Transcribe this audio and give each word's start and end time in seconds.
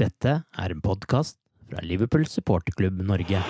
Dette 0.00 0.32
er 0.56 0.72
en 0.72 0.78
podkast 0.80 1.34
fra 1.68 1.82
Liverpool 1.84 2.22
supporterklubb 2.24 3.02
Norge. 3.04 3.42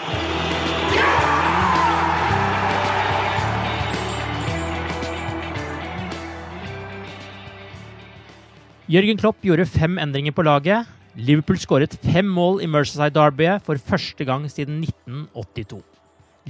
Jørgen 8.91 9.21
Klopp 9.21 9.47
gjorde 9.47 9.69
fem 9.71 9.95
endringer 10.03 10.35
på 10.35 10.43
laget. 10.43 10.91
Liverpool 11.15 11.61
skåret 11.63 11.95
fem 12.03 12.27
mål 12.27 12.59
i 12.65 12.67
Merseyside 12.67 13.15
Derby 13.15 13.53
for 13.63 13.79
første 13.79 14.27
gang 14.27 14.51
siden 14.51 14.83
1982. 14.83 15.79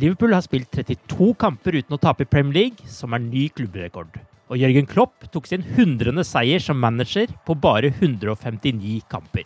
Liverpool 0.01 0.33
har 0.33 0.49
spilt 0.49 0.73
32 0.73 1.35
kamper 1.37 1.77
uten 1.77 1.99
å 1.99 2.01
tape 2.01 2.25
i 2.25 2.31
Premier 2.31 2.57
League, 2.57 2.89
som 2.89 3.13
er 3.13 3.21
ny 3.21 3.51
klubbrekord. 3.53 4.17
Og 4.49 4.65
Jørgen 4.65 4.89
Klopp 4.89 5.29
tok 5.29 5.51
sin 5.51 5.67
hundrende 5.77 6.25
seier 6.25 6.63
som 6.65 6.81
manager 6.81 7.29
på 7.45 7.53
bare 7.53 7.93
159 8.01 9.03
kamper. 9.13 9.45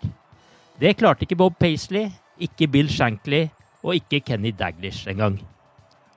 Det 0.80 0.97
klarte 0.98 1.22
ikke 1.22 1.39
Bob 1.39 1.55
Paisley, 1.61 2.08
ikke 2.42 2.67
Bill 2.67 2.89
Shankly 2.91 3.44
og 3.84 3.94
ikke 3.94 4.22
Kenny 4.27 4.50
Daglish 4.56 5.06
engang. 5.11 5.36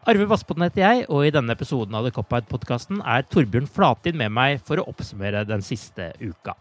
Arve 0.08 0.26
Vassbotn 0.32 0.64
heter 0.64 0.82
jeg, 0.82 1.04
og 1.12 1.28
i 1.28 1.34
denne 1.36 1.52
episoden 1.54 1.96
av 1.98 2.06
The 2.08 2.14
Cop-Out-podkasten 2.16 3.02
er 3.04 3.26
Torbjørn 3.28 3.68
Flatin 3.68 4.16
med 4.18 4.32
meg 4.32 4.62
for 4.66 4.80
å 4.80 4.88
oppsummere 4.88 5.44
den 5.46 5.62
siste 5.66 6.14
uka. 6.24 6.56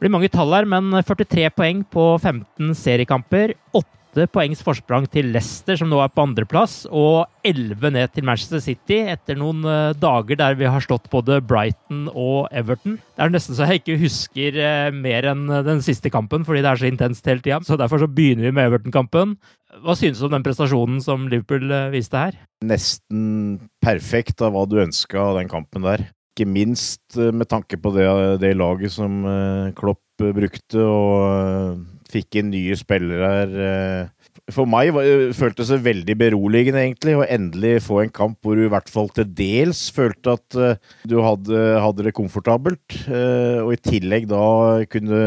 Det 0.00 0.06
blir 0.06 0.14
mange 0.14 0.30
tall 0.32 0.54
her, 0.56 0.64
men 0.64 0.88
43 0.96 1.50
poeng 1.52 1.84
på 1.84 2.04
15 2.16 2.72
seriekamper. 2.80 3.52
8 3.76 3.84
poengs 4.32 4.64
forsprang 4.66 5.06
til 5.10 5.30
Leicester, 5.34 5.78
som 5.78 5.90
nå 5.90 6.00
er 6.02 6.10
på 6.12 6.24
andreplass, 6.26 6.82
og 6.90 7.28
11 7.46 7.94
ned 7.94 8.12
til 8.14 8.26
Manchester 8.26 8.62
City 8.64 9.00
etter 9.12 9.38
noen 9.38 9.62
eh, 9.64 9.94
dager 9.98 10.40
der 10.40 10.58
vi 10.58 10.68
har 10.68 10.84
slått 10.84 11.08
både 11.12 11.40
Brighton 11.44 12.08
og 12.10 12.50
Everton. 12.50 12.98
Det 13.14 13.24
er 13.24 13.32
nesten 13.32 13.58
så 13.58 13.70
jeg 13.70 13.82
ikke 13.84 14.00
husker 14.02 14.60
eh, 14.60 14.90
mer 14.94 15.30
enn 15.32 15.46
den 15.66 15.82
siste 15.86 16.12
kampen, 16.12 16.44
fordi 16.48 16.64
det 16.64 16.72
er 16.74 16.82
så 16.82 16.90
intenst 16.90 17.30
hele 17.30 17.44
tida. 17.44 17.62
Så 17.66 17.78
derfor 17.80 18.02
så 18.02 18.10
begynner 18.10 18.50
vi 18.50 18.54
med 18.56 18.70
Everton-kampen. 18.70 19.38
Hva 19.84 19.94
synes 19.94 20.18
du 20.18 20.26
om 20.26 20.34
den 20.34 20.44
prestasjonen 20.46 20.98
som 21.04 21.28
Liverpool 21.30 21.70
eh, 21.70 21.90
viste 21.94 22.18
her? 22.18 22.40
nesten 22.66 23.60
perfekt 23.82 24.42
av 24.44 24.54
hva 24.54 24.66
du 24.68 24.80
ønska 24.82 25.20
av 25.20 25.38
den 25.40 25.50
kampen 25.50 25.84
der. 25.86 26.08
Ikke 26.34 26.48
minst 26.48 27.16
eh, 27.18 27.32
med 27.32 27.48
tanke 27.50 27.80
på 27.80 27.92
det, 27.96 28.06
det 28.42 28.54
laget 28.58 28.94
som 28.94 29.22
eh, 29.26 29.72
Klopp 29.76 30.22
eh, 30.22 30.34
brukte, 30.36 30.84
og 30.84 31.14
eh, 31.24 31.80
fikk 32.12 32.40
inn 32.40 32.50
nye 32.52 32.76
spillere 32.78 33.30
eh. 33.50 34.30
For 34.50 34.66
meg 34.68 34.94
eh, 34.98 35.30
føltes 35.36 35.70
det 35.72 35.80
veldig 35.84 36.16
beroligende, 36.18 36.82
egentlig, 36.82 37.16
å 37.18 37.26
endelig 37.26 37.84
få 37.86 38.00
en 38.04 38.14
kamp 38.14 38.38
hvor 38.42 38.58
du 38.58 38.64
i 38.66 38.72
hvert 38.72 38.90
fall 38.90 39.10
til 39.14 39.28
dels 39.36 39.84
følte 39.94 40.36
at 40.38 40.58
eh, 40.58 40.78
du 41.10 41.18
hadde, 41.22 41.60
hadde 41.82 42.06
det 42.06 42.14
komfortabelt, 42.16 42.96
og 43.10 43.70
i 43.74 43.80
tillegg 43.84 44.28
da 44.30 44.42
kunne 44.90 45.20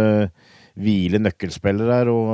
hvile 0.74 1.20
nøkkelspillere 1.22 2.00
her 2.00 2.10
og, 2.10 2.30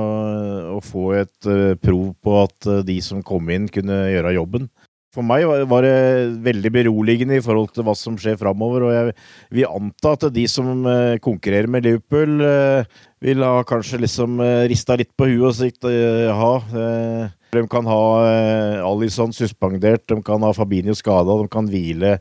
og 0.78 0.84
få 0.88 1.06
et 1.20 1.50
prov 1.84 2.14
på 2.24 2.36
at 2.40 2.70
de 2.88 3.00
som 3.04 3.26
kom 3.26 3.50
inn, 3.52 3.68
kunne 3.74 4.06
gjøre 4.14 4.38
jobben. 4.38 4.70
For 5.10 5.26
meg 5.26 5.46
var- 5.46 5.82
det 5.82 6.38
veldig 6.46 6.72
beroligende 6.72 7.38
i 7.38 7.42
forhold 7.42 7.74
til 7.74 7.84
hva 7.84 7.96
som 7.98 8.16
skjer 8.16 8.38
framover. 8.38 8.84
Og 8.84 8.92
jeg 8.94 9.16
vil 9.52 9.66
anta 9.66 10.12
at 10.14 10.34
de 10.34 10.46
som 10.48 10.86
eh, 10.86 11.18
konkurrerer 11.18 11.68
med 11.68 11.84
Liverpool, 11.84 12.42
eh, 12.42 12.84
vil 13.20 13.42
ha 13.42 13.64
kanskje 13.64 14.02
liksom 14.02 14.40
eh, 14.40 14.68
rista 14.70 14.96
litt 14.96 15.10
på 15.18 15.26
huet 15.26 15.50
og 15.50 15.56
sagt 15.56 15.84
ja. 15.84 17.32
De 17.52 17.68
kan 17.68 17.84
ha 17.84 18.84
Alison 18.86 19.32
suspendert, 19.34 20.06
de 20.06 20.22
kan 20.22 20.40
ha 20.40 20.52
Fabinho 20.54 20.94
skada, 20.94 21.42
de 21.42 21.48
kan 21.50 21.66
hvile 21.66 22.20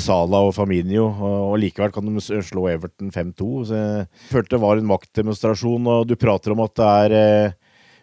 Sala 0.00 0.40
og 0.48 0.54
Faminio, 0.54 1.04
og, 1.08 1.58
likevel 1.60 1.92
kan 1.92 2.04
de 2.04 2.20
slå 2.20 2.66
Everton 2.72 3.10
5-2. 3.12 3.66
Så 3.68 3.76
jeg 3.76 4.06
følte 4.30 4.56
det 4.56 4.60
var 4.60 4.80
en 4.80 4.88
maktdemonstrasjon, 4.88 5.86
og 5.86 6.08
du 6.08 6.16
prater 6.16 6.52
om 6.52 6.60
at 6.64 6.74
det 6.74 6.88
er 7.12 7.54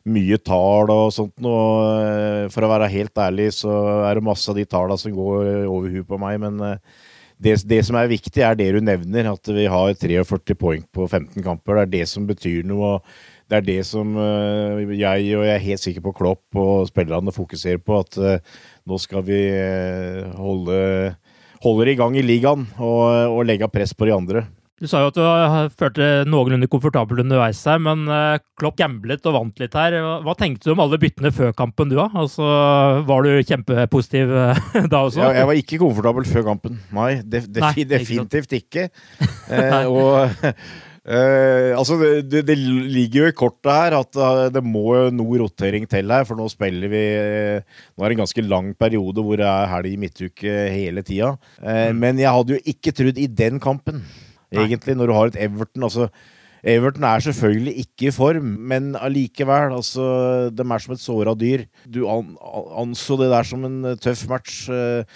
mye 0.08 0.40
tall 0.42 0.92
og 0.94 1.14
sånt 1.16 1.36
noe. 1.44 1.86
eh, 2.00 2.48
For 2.54 2.66
å 2.66 2.72
være 2.72 2.92
helt 2.94 3.18
ærlig 3.20 3.52
så 3.58 3.72
er 4.08 4.20
det 4.20 4.26
masse 4.26 4.50
av 4.52 4.58
de 4.60 4.66
tallene 4.70 5.00
som 5.00 5.16
går 5.16 5.66
over 5.68 5.90
huet 5.94 6.08
på 6.08 6.20
meg, 6.22 6.40
men 6.44 6.60
eh, 6.66 6.78
det, 7.40 7.56
det 7.70 7.82
som 7.88 7.96
er 7.96 8.12
viktig, 8.12 8.44
er 8.44 8.58
det 8.60 8.72
du 8.76 8.82
nevner, 8.84 9.32
at 9.32 9.52
vi 9.56 9.68
har 9.72 9.94
43 9.96 10.56
poeng 10.60 10.84
på 10.92 11.08
15 11.08 11.44
kamper. 11.44 11.78
Det 11.78 11.86
er 11.86 11.94
det 11.94 12.08
som 12.12 12.26
betyr 12.28 12.68
noe. 12.68 12.98
og 12.98 13.48
Det 13.48 13.62
er 13.62 13.68
det 13.70 13.80
som 13.88 14.12
eh, 14.20 14.84
jeg, 15.00 15.32
og 15.40 15.48
jeg 15.48 15.56
er 15.56 15.68
helt 15.70 15.84
sikker 15.86 16.04
på 16.04 16.16
Klopp 16.20 16.60
og 16.60 16.90
spillerne 16.92 17.36
fokuserer 17.36 17.80
på, 17.80 18.04
at 18.04 18.44
nå 18.90 18.98
skal 19.00 19.24
vi 19.24 19.40
holde 20.36 21.16
holder 21.64 21.92
i 21.92 21.98
gang 22.00 22.16
i 22.16 22.24
ligaen 22.24 22.68
og, 22.80 23.36
og 23.36 23.46
legge 23.48 23.68
press 23.72 23.92
på 23.94 24.08
de 24.08 24.16
andre. 24.16 24.46
Du 24.80 24.88
sa 24.88 25.02
jo 25.04 25.10
at 25.12 25.18
du 25.18 25.76
følte 25.80 26.06
noenlunde 26.30 26.70
komfortabel 26.72 27.20
underveis 27.26 27.60
her, 27.68 27.82
men 27.84 28.06
eh, 28.08 28.40
Klopp 28.60 28.78
gamblet 28.80 29.26
og 29.28 29.36
vant 29.36 29.60
litt 29.60 29.76
her. 29.76 29.98
Hva- 30.24 30.38
tenkte 30.40 30.70
du 30.70 30.76
om 30.76 30.84
alle 30.86 31.00
byttene 31.02 31.34
før 31.36 31.52
kampen, 31.58 31.92
du 31.92 31.98
da? 32.00 32.08
Altså, 32.16 32.48
var 33.08 33.26
du 33.28 33.34
kjempepositiv 33.44 34.32
eh, 34.32 34.62
da 34.92 35.02
også? 35.04 35.20
Jeg, 35.26 35.40
jeg 35.42 35.50
var 35.50 35.60
ikke 35.60 35.82
komfortabel 35.82 36.28
før 36.30 36.46
kampen. 36.54 36.78
Nei, 36.96 37.10
def, 37.28 37.50
def 37.52 37.66
Nei, 37.68 37.88
definitivt 37.98 38.56
ikke. 38.62 38.88
Eh, 39.50 39.88
og 39.90 40.30
eh, 41.10 41.72
altså, 41.74 41.96
det, 42.22 42.44
det, 42.46 42.56
ligger 42.60 43.24
jo 43.24 43.30
i 43.32 43.36
kortet 43.36 43.72
her 43.74 43.96
at 43.98 44.20
det 44.54 44.62
må 44.62 45.10
noe 45.16 45.40
rotering 45.42 45.88
til 45.90 46.14
her, 46.14 46.28
for 46.30 46.38
nå 46.38 46.46
spiller 46.54 46.92
vi 46.92 47.02
Nå 47.10 48.06
er 48.06 48.12
det 48.12 48.18
en 48.18 48.22
ganske 48.22 48.46
lang 48.46 48.70
periode 48.78 49.24
hvor 49.26 49.42
det 49.42 49.48
er 49.50 49.72
helg 49.74 49.96
i 49.96 50.00
midtuke 50.06 50.56
hele 50.70 51.04
tida. 51.08 51.34
Eh, 51.64 51.90
Men 51.98 52.22
jeg 52.22 52.30
hadde 52.36 52.60
jo 52.60 52.62
ikke 52.76 52.94
trodd 52.96 53.18
i 53.20 53.26
den 53.42 53.58
kampen, 53.64 54.04
egentlig, 54.52 54.98
når 54.98 55.10
du 55.10 55.14
har 55.14 55.32
et 55.32 55.42
Everton. 55.46 55.84
altså 55.84 56.10
Everton 56.64 57.06
er 57.08 57.24
selvfølgelig 57.24 57.74
ikke 57.86 58.10
i 58.10 58.12
form, 58.14 58.56
men 58.72 58.92
allikevel. 59.00 59.76
Altså, 59.78 60.50
de 60.52 60.66
er 60.66 60.84
som 60.84 60.96
et 60.96 61.04
såra 61.04 61.36
dyr. 61.38 61.64
Du 61.88 62.04
an, 62.12 62.36
anså 62.84 63.16
det 63.22 63.30
der 63.32 63.48
som 63.48 63.64
en 63.68 63.80
eh, 63.86 64.00
tøff 64.00 64.26
match 64.28 64.66
uh, 64.70 65.08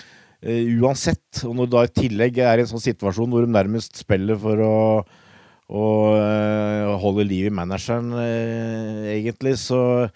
uh, 0.45 0.63
uansett. 0.80 1.44
Og 1.44 1.56
når 1.57 1.68
du 1.68 1.75
da 1.75 1.83
i 1.83 1.94
tillegg 2.00 2.39
er 2.39 2.62
i 2.62 2.63
en 2.63 2.71
sånn 2.71 2.85
situasjon 2.85 3.33
hvor 3.33 3.44
de 3.44 3.51
nærmest 3.51 4.00
spiller 4.06 4.39
for 4.39 4.63
å, 4.63 4.77
å 5.68 5.86
uh, 6.15 6.95
holde 7.03 7.27
liv 7.27 7.51
i 7.51 7.56
manageren, 7.56 8.15
egentlig, 9.12 9.57
så, 9.59 10.07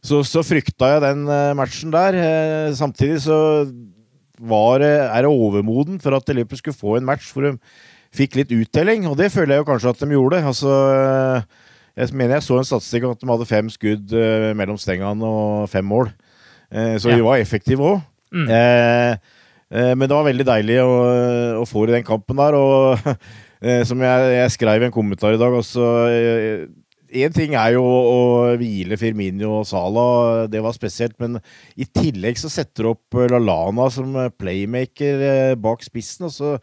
så, 0.00 0.24
så 0.24 0.46
frykta 0.46 0.94
jeg 0.94 1.04
den 1.04 1.26
matchen 1.58 1.92
der. 1.92 2.16
Samtidig 2.78 3.20
så 3.28 3.38
var 4.42 4.82
er 4.82 5.20
det 5.22 5.30
overmoden 5.30 6.00
for 6.02 6.16
at 6.16 6.32
Liverpool 6.32 6.58
skulle 6.58 6.80
få 6.80 6.96
en 6.96 7.06
match 7.06 7.28
hvor 7.30 7.44
de 7.44 7.58
fikk 8.12 8.36
litt 8.36 8.52
uttelling, 8.52 9.06
og 9.08 9.16
det 9.20 9.30
føler 9.32 9.56
jeg 9.56 9.62
jo 9.64 9.68
kanskje 9.70 9.92
at 9.94 10.02
de 10.02 10.10
gjorde. 10.12 10.42
Altså, 10.52 10.72
jeg 11.96 12.14
mener 12.16 12.38
jeg 12.38 12.46
så 12.46 12.58
en 12.60 12.68
statistikk 12.68 13.06
at 13.08 13.20
de 13.22 13.30
hadde 13.30 13.48
fem 13.48 13.70
skudd 13.72 14.12
eh, 14.16 14.50
mellom 14.56 14.78
stengene 14.80 15.28
og 15.28 15.68
fem 15.72 15.84
mål. 15.84 16.10
Eh, 16.72 16.96
så 17.00 17.10
Ja. 17.12 17.16
de 17.16 17.24
var 17.26 17.40
effektive 17.40 17.84
òg. 17.84 18.02
Mm. 18.32 18.48
Eh, 18.48 19.16
eh, 19.72 19.94
men 19.94 20.08
det 20.08 20.16
var 20.16 20.24
veldig 20.28 20.46
deilig 20.48 20.78
å, 20.80 20.92
å 21.60 21.64
få 21.68 21.86
i 21.88 21.92
den 21.92 22.06
kampen 22.06 22.36
der. 22.40 22.56
Og 22.56 22.96
som 23.88 24.00
jeg, 24.00 24.30
jeg 24.36 24.54
skrev 24.56 24.82
i 24.82 24.88
en 24.88 24.94
kommentar 24.94 25.36
i 25.36 25.40
dag 25.40 25.52
også 25.54 25.84
Én 27.12 27.28
ting 27.28 27.52
er 27.60 27.74
jo 27.74 27.82
å 27.84 28.20
hvile 28.56 28.96
Firmino 28.96 29.58
og 29.58 29.66
Salah, 29.68 30.46
det 30.48 30.62
var 30.64 30.72
spesielt. 30.72 31.12
Men 31.20 31.36
i 31.76 31.84
tillegg 31.84 32.40
så 32.40 32.48
setter 32.48 32.86
du 32.86 32.88
opp 32.94 33.18
Lalana 33.28 33.90
som 33.92 34.16
playmaker 34.40 35.52
bak 35.60 35.84
spissen. 35.84 36.30
Og 36.30 36.32
så 36.32 36.54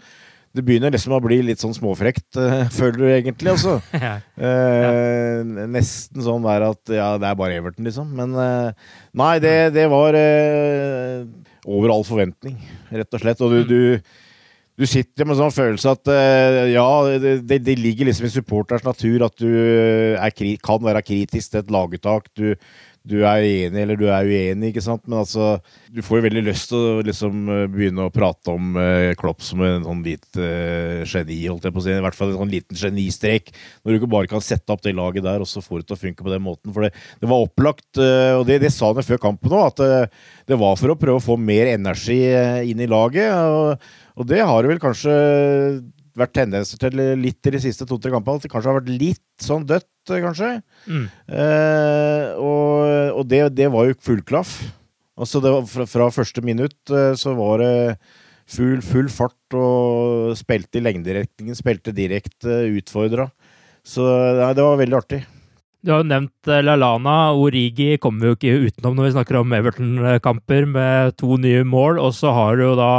det 0.59 0.65
begynner 0.67 0.91
liksom 0.93 1.15
å 1.15 1.21
bli 1.23 1.39
litt 1.47 1.61
sånn 1.61 1.75
småfrekt, 1.75 2.27
uh, 2.37 2.67
føler 2.75 2.99
du 2.99 3.07
egentlig, 3.09 3.53
altså. 3.55 3.79
Ja. 4.05 4.17
Eh, 4.35 5.41
Nesten 5.71 6.23
sånn 6.23 6.43
der 6.45 6.67
at 6.69 6.91
ja, 6.93 7.13
det 7.19 7.27
er 7.29 7.37
bare 7.39 7.57
Everton, 7.59 7.87
liksom. 7.87 8.11
Men 8.17 8.35
uh, 8.35 8.95
nei, 9.17 9.35
det, 9.43 9.53
det 9.75 9.85
var 9.91 10.17
over 11.69 11.93
all 11.93 12.05
forventning, 12.07 12.57
rett 12.91 13.15
og 13.15 13.23
slett. 13.23 13.43
Og 13.45 13.55
du, 13.55 13.59
du, 13.69 14.35
du 14.79 14.85
sitter 14.87 15.27
med 15.27 15.35
en 15.37 15.41
sånn 15.45 15.55
følelse 15.55 15.95
at 15.95 16.11
ja, 16.71 16.85
det, 17.19 17.59
det, 17.65 17.75
ligger 17.79 18.09
liksom 18.09 18.29
i 18.29 18.33
supporters 18.33 18.85
natur 18.87 19.25
at 19.27 19.35
du 19.41 19.49
er, 19.49 20.31
kri- 20.35 20.59
kan 20.63 20.79
være 20.83 21.03
kritisk 21.05 21.51
til 21.53 21.63
et 21.63 21.73
laguttak. 21.73 22.31
Du, 22.37 22.53
du 23.09 23.17
er 23.23 23.43
enig 23.45 23.81
eller 23.81 23.97
du 23.99 24.05
er 24.11 24.27
uenig, 24.27 24.71
ikke 24.71 24.83
sant. 24.85 25.03
Men 25.07 25.21
altså, 25.23 25.57
du 25.91 26.01
får 26.05 26.19
jo 26.19 26.25
veldig 26.27 26.43
lyst 26.45 26.69
til 26.71 26.79
å 26.79 27.03
liksom 27.05 27.49
eh, 27.53 27.65
begynne 27.71 28.05
å 28.05 28.13
prate 28.13 28.53
om 28.53 28.77
uh, 28.77 29.11
Klopp 29.19 29.43
som 29.45 29.63
en 29.65 29.87
sånn 29.87 30.03
litt 30.05 30.39
uh, 30.39 31.01
geni, 31.09 31.41
holdt 31.47 31.67
jeg 31.67 31.75
på 31.75 31.81
å 31.81 31.85
si. 31.85 31.95
I 31.95 32.05
hvert 32.05 32.17
fall 32.17 32.33
en 32.33 32.41
sånn 32.43 32.53
liten 32.53 32.79
genistrek. 32.79 33.53
Når 33.81 33.91
du 33.91 33.99
ikke 33.99 34.11
bare 34.15 34.31
kan 34.31 34.43
sette 34.45 34.73
opp 34.73 34.85
det 34.85 34.95
laget 34.97 35.25
der, 35.25 35.41
og 35.41 35.49
så 35.49 35.63
får 35.65 35.81
det 35.81 35.89
til 35.89 35.97
å 35.97 36.03
funke 36.03 36.25
på 36.25 36.33
den 36.33 36.45
måten. 36.45 36.73
For 36.75 36.85
det, 36.85 36.93
det 37.21 37.31
var 37.31 37.45
opplagt, 37.47 37.89
uh, 37.97 38.39
og 38.39 38.45
det, 38.49 38.61
det 38.65 38.73
sa 38.75 38.93
han 38.93 39.05
før 39.05 39.23
kampen 39.29 39.55
òg, 39.55 39.71
at 39.73 40.11
det, 40.49 40.57
var 40.59 40.77
for 40.79 40.93
å 40.93 40.97
prøve 40.99 41.21
å 41.21 41.23
få 41.23 41.37
mer 41.39 41.69
energi 41.73 42.21
eh, 42.29 42.69
inn 42.69 42.81
i 42.81 42.89
laget. 42.89 43.31
Og, 43.33 43.89
og 44.19 44.29
det 44.29 44.41
har 44.43 44.61
du 44.61 44.71
vel 44.71 44.81
kanskje 44.81 45.15
vært 46.19 46.35
tendenser 46.37 46.81
til 46.81 47.01
litt 47.19 47.47
i 47.49 47.53
de 47.55 47.61
siste 47.63 47.87
to-tre 47.89 48.11
kampene. 48.13 48.39
At 48.39 48.45
det 48.45 48.51
kanskje 48.51 48.71
har 48.71 48.79
vært 48.79 48.91
litt 49.01 49.43
sånn 49.43 49.67
dødt, 49.69 49.89
eh, 50.11 50.23
kanskje. 50.25 50.51
Mm. 50.87 51.05
Eh, 51.39 52.25
og 52.37 52.69
og 53.19 53.27
det, 53.27 53.41
det 53.57 53.67
var 53.71 53.89
jo 53.89 53.97
full 54.03 54.21
klaff. 54.23 54.59
Altså 55.19 55.41
det 55.43 55.51
var 55.51 55.65
fra, 55.67 55.85
fra 55.89 56.09
første 56.13 56.43
minutt 56.45 56.93
eh, 56.93 57.11
så 57.19 57.33
var 57.35 57.59
det 57.63 57.73
full, 58.49 58.79
full 58.85 59.09
fart 59.11 59.57
og 59.57 60.37
spilte 60.39 60.79
i 60.79 60.85
lengderetningen, 60.85 61.57
spilte 61.57 61.93
direkte, 61.95 62.63
utfordra. 62.79 63.27
Så 63.85 64.05
nei, 64.39 64.53
det 64.55 64.65
var 64.65 64.79
veldig 64.79 64.97
artig. 64.99 65.21
Du 65.79 65.93
har 65.93 66.01
jo 66.01 66.09
nevnt 66.09 66.49
Lalana. 66.49 66.75
Lallana. 66.75 67.15
Origi 67.39 67.93
kommer 68.03 68.25
vi 68.25 68.29
jo 68.31 68.35
ikke 68.35 68.67
utenom 68.67 68.97
når 68.97 69.05
vi 69.05 69.11
snakker 69.13 69.37
om 69.39 69.53
Everton-kamper 69.55 70.65
med 70.67 71.13
to 71.19 71.37
nye 71.39 71.61
mål. 71.63 72.01
Og 72.03 72.11
så 72.17 72.33
har 72.35 72.59
du 72.59 72.65
jo 72.65 72.73
da 72.79 72.91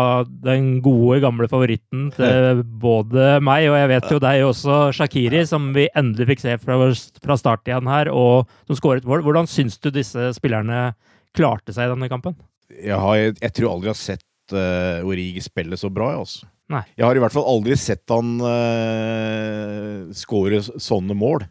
den 0.46 0.78
gode, 0.84 1.18
gamle 1.24 1.48
favoritten 1.50 2.08
til 2.16 2.62
både 2.80 3.34
meg 3.44 3.68
og 3.68 3.76
jeg 3.76 3.90
vet 3.92 4.08
jo 4.14 4.20
deg 4.24 4.44
også, 4.46 4.78
Shakiri, 4.96 5.42
som 5.48 5.70
vi 5.76 5.90
endelig 5.92 6.30
fikk 6.30 6.44
se 6.44 6.56
fra, 6.62 6.78
fra 7.20 7.36
start 7.40 7.68
igjen 7.68 7.90
her, 7.90 8.08
og 8.14 8.48
som 8.64 8.78
skåret 8.78 9.08
mål. 9.08 9.26
Hvordan 9.26 9.50
syns 9.50 9.76
du 9.80 9.90
disse 9.92 10.30
spillerne 10.36 10.94
klarte 11.36 11.74
seg 11.76 11.88
i 11.88 11.92
denne 11.92 12.08
kampen? 12.12 12.38
Jeg, 12.72 12.96
har, 12.96 13.18
jeg 13.18 13.52
tror 13.56 13.74
aldri 13.74 13.90
jeg 13.90 13.96
har 13.96 14.00
sett 14.00 14.56
uh, 14.56 15.04
Origi 15.04 15.42
spille 15.44 15.76
så 15.80 15.92
bra, 15.92 16.14
jeg, 16.14 16.24
altså. 16.24 16.48
Nei. 16.70 16.84
Jeg 16.94 17.02
har 17.02 17.18
i 17.18 17.22
hvert 17.24 17.34
fall 17.34 17.48
aldri 17.50 17.76
sett 17.76 18.12
han 18.14 18.36
uh, 18.40 20.08
skåre 20.14 20.62
sånne 20.62 21.16
mål. 21.18 21.44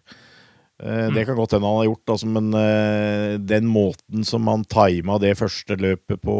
Eh, 0.79 1.09
Det 1.13 1.25
kan 1.27 1.35
godt 1.35 1.55
hende 1.55 1.67
han 1.67 1.81
har 1.81 1.89
gjort, 1.89 2.11
altså, 2.13 2.27
men 2.31 2.53
uh, 2.55 3.35
den 3.43 3.67
måten 3.67 4.23
som 4.27 4.47
han 4.47 4.63
tima 4.63 5.17
det 5.19 5.35
første 5.39 5.75
løpet 5.75 6.21
på, 6.23 6.35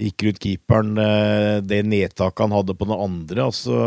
gikk 0.00 0.24
rundt 0.26 0.40
keeperen, 0.40 0.94
uh, 0.96 1.58
det 1.60 1.82
nedtaket 1.84 2.46
han 2.46 2.56
hadde 2.56 2.76
på 2.76 2.88
den 2.88 2.96
andre 2.96 3.50
altså 3.50 3.82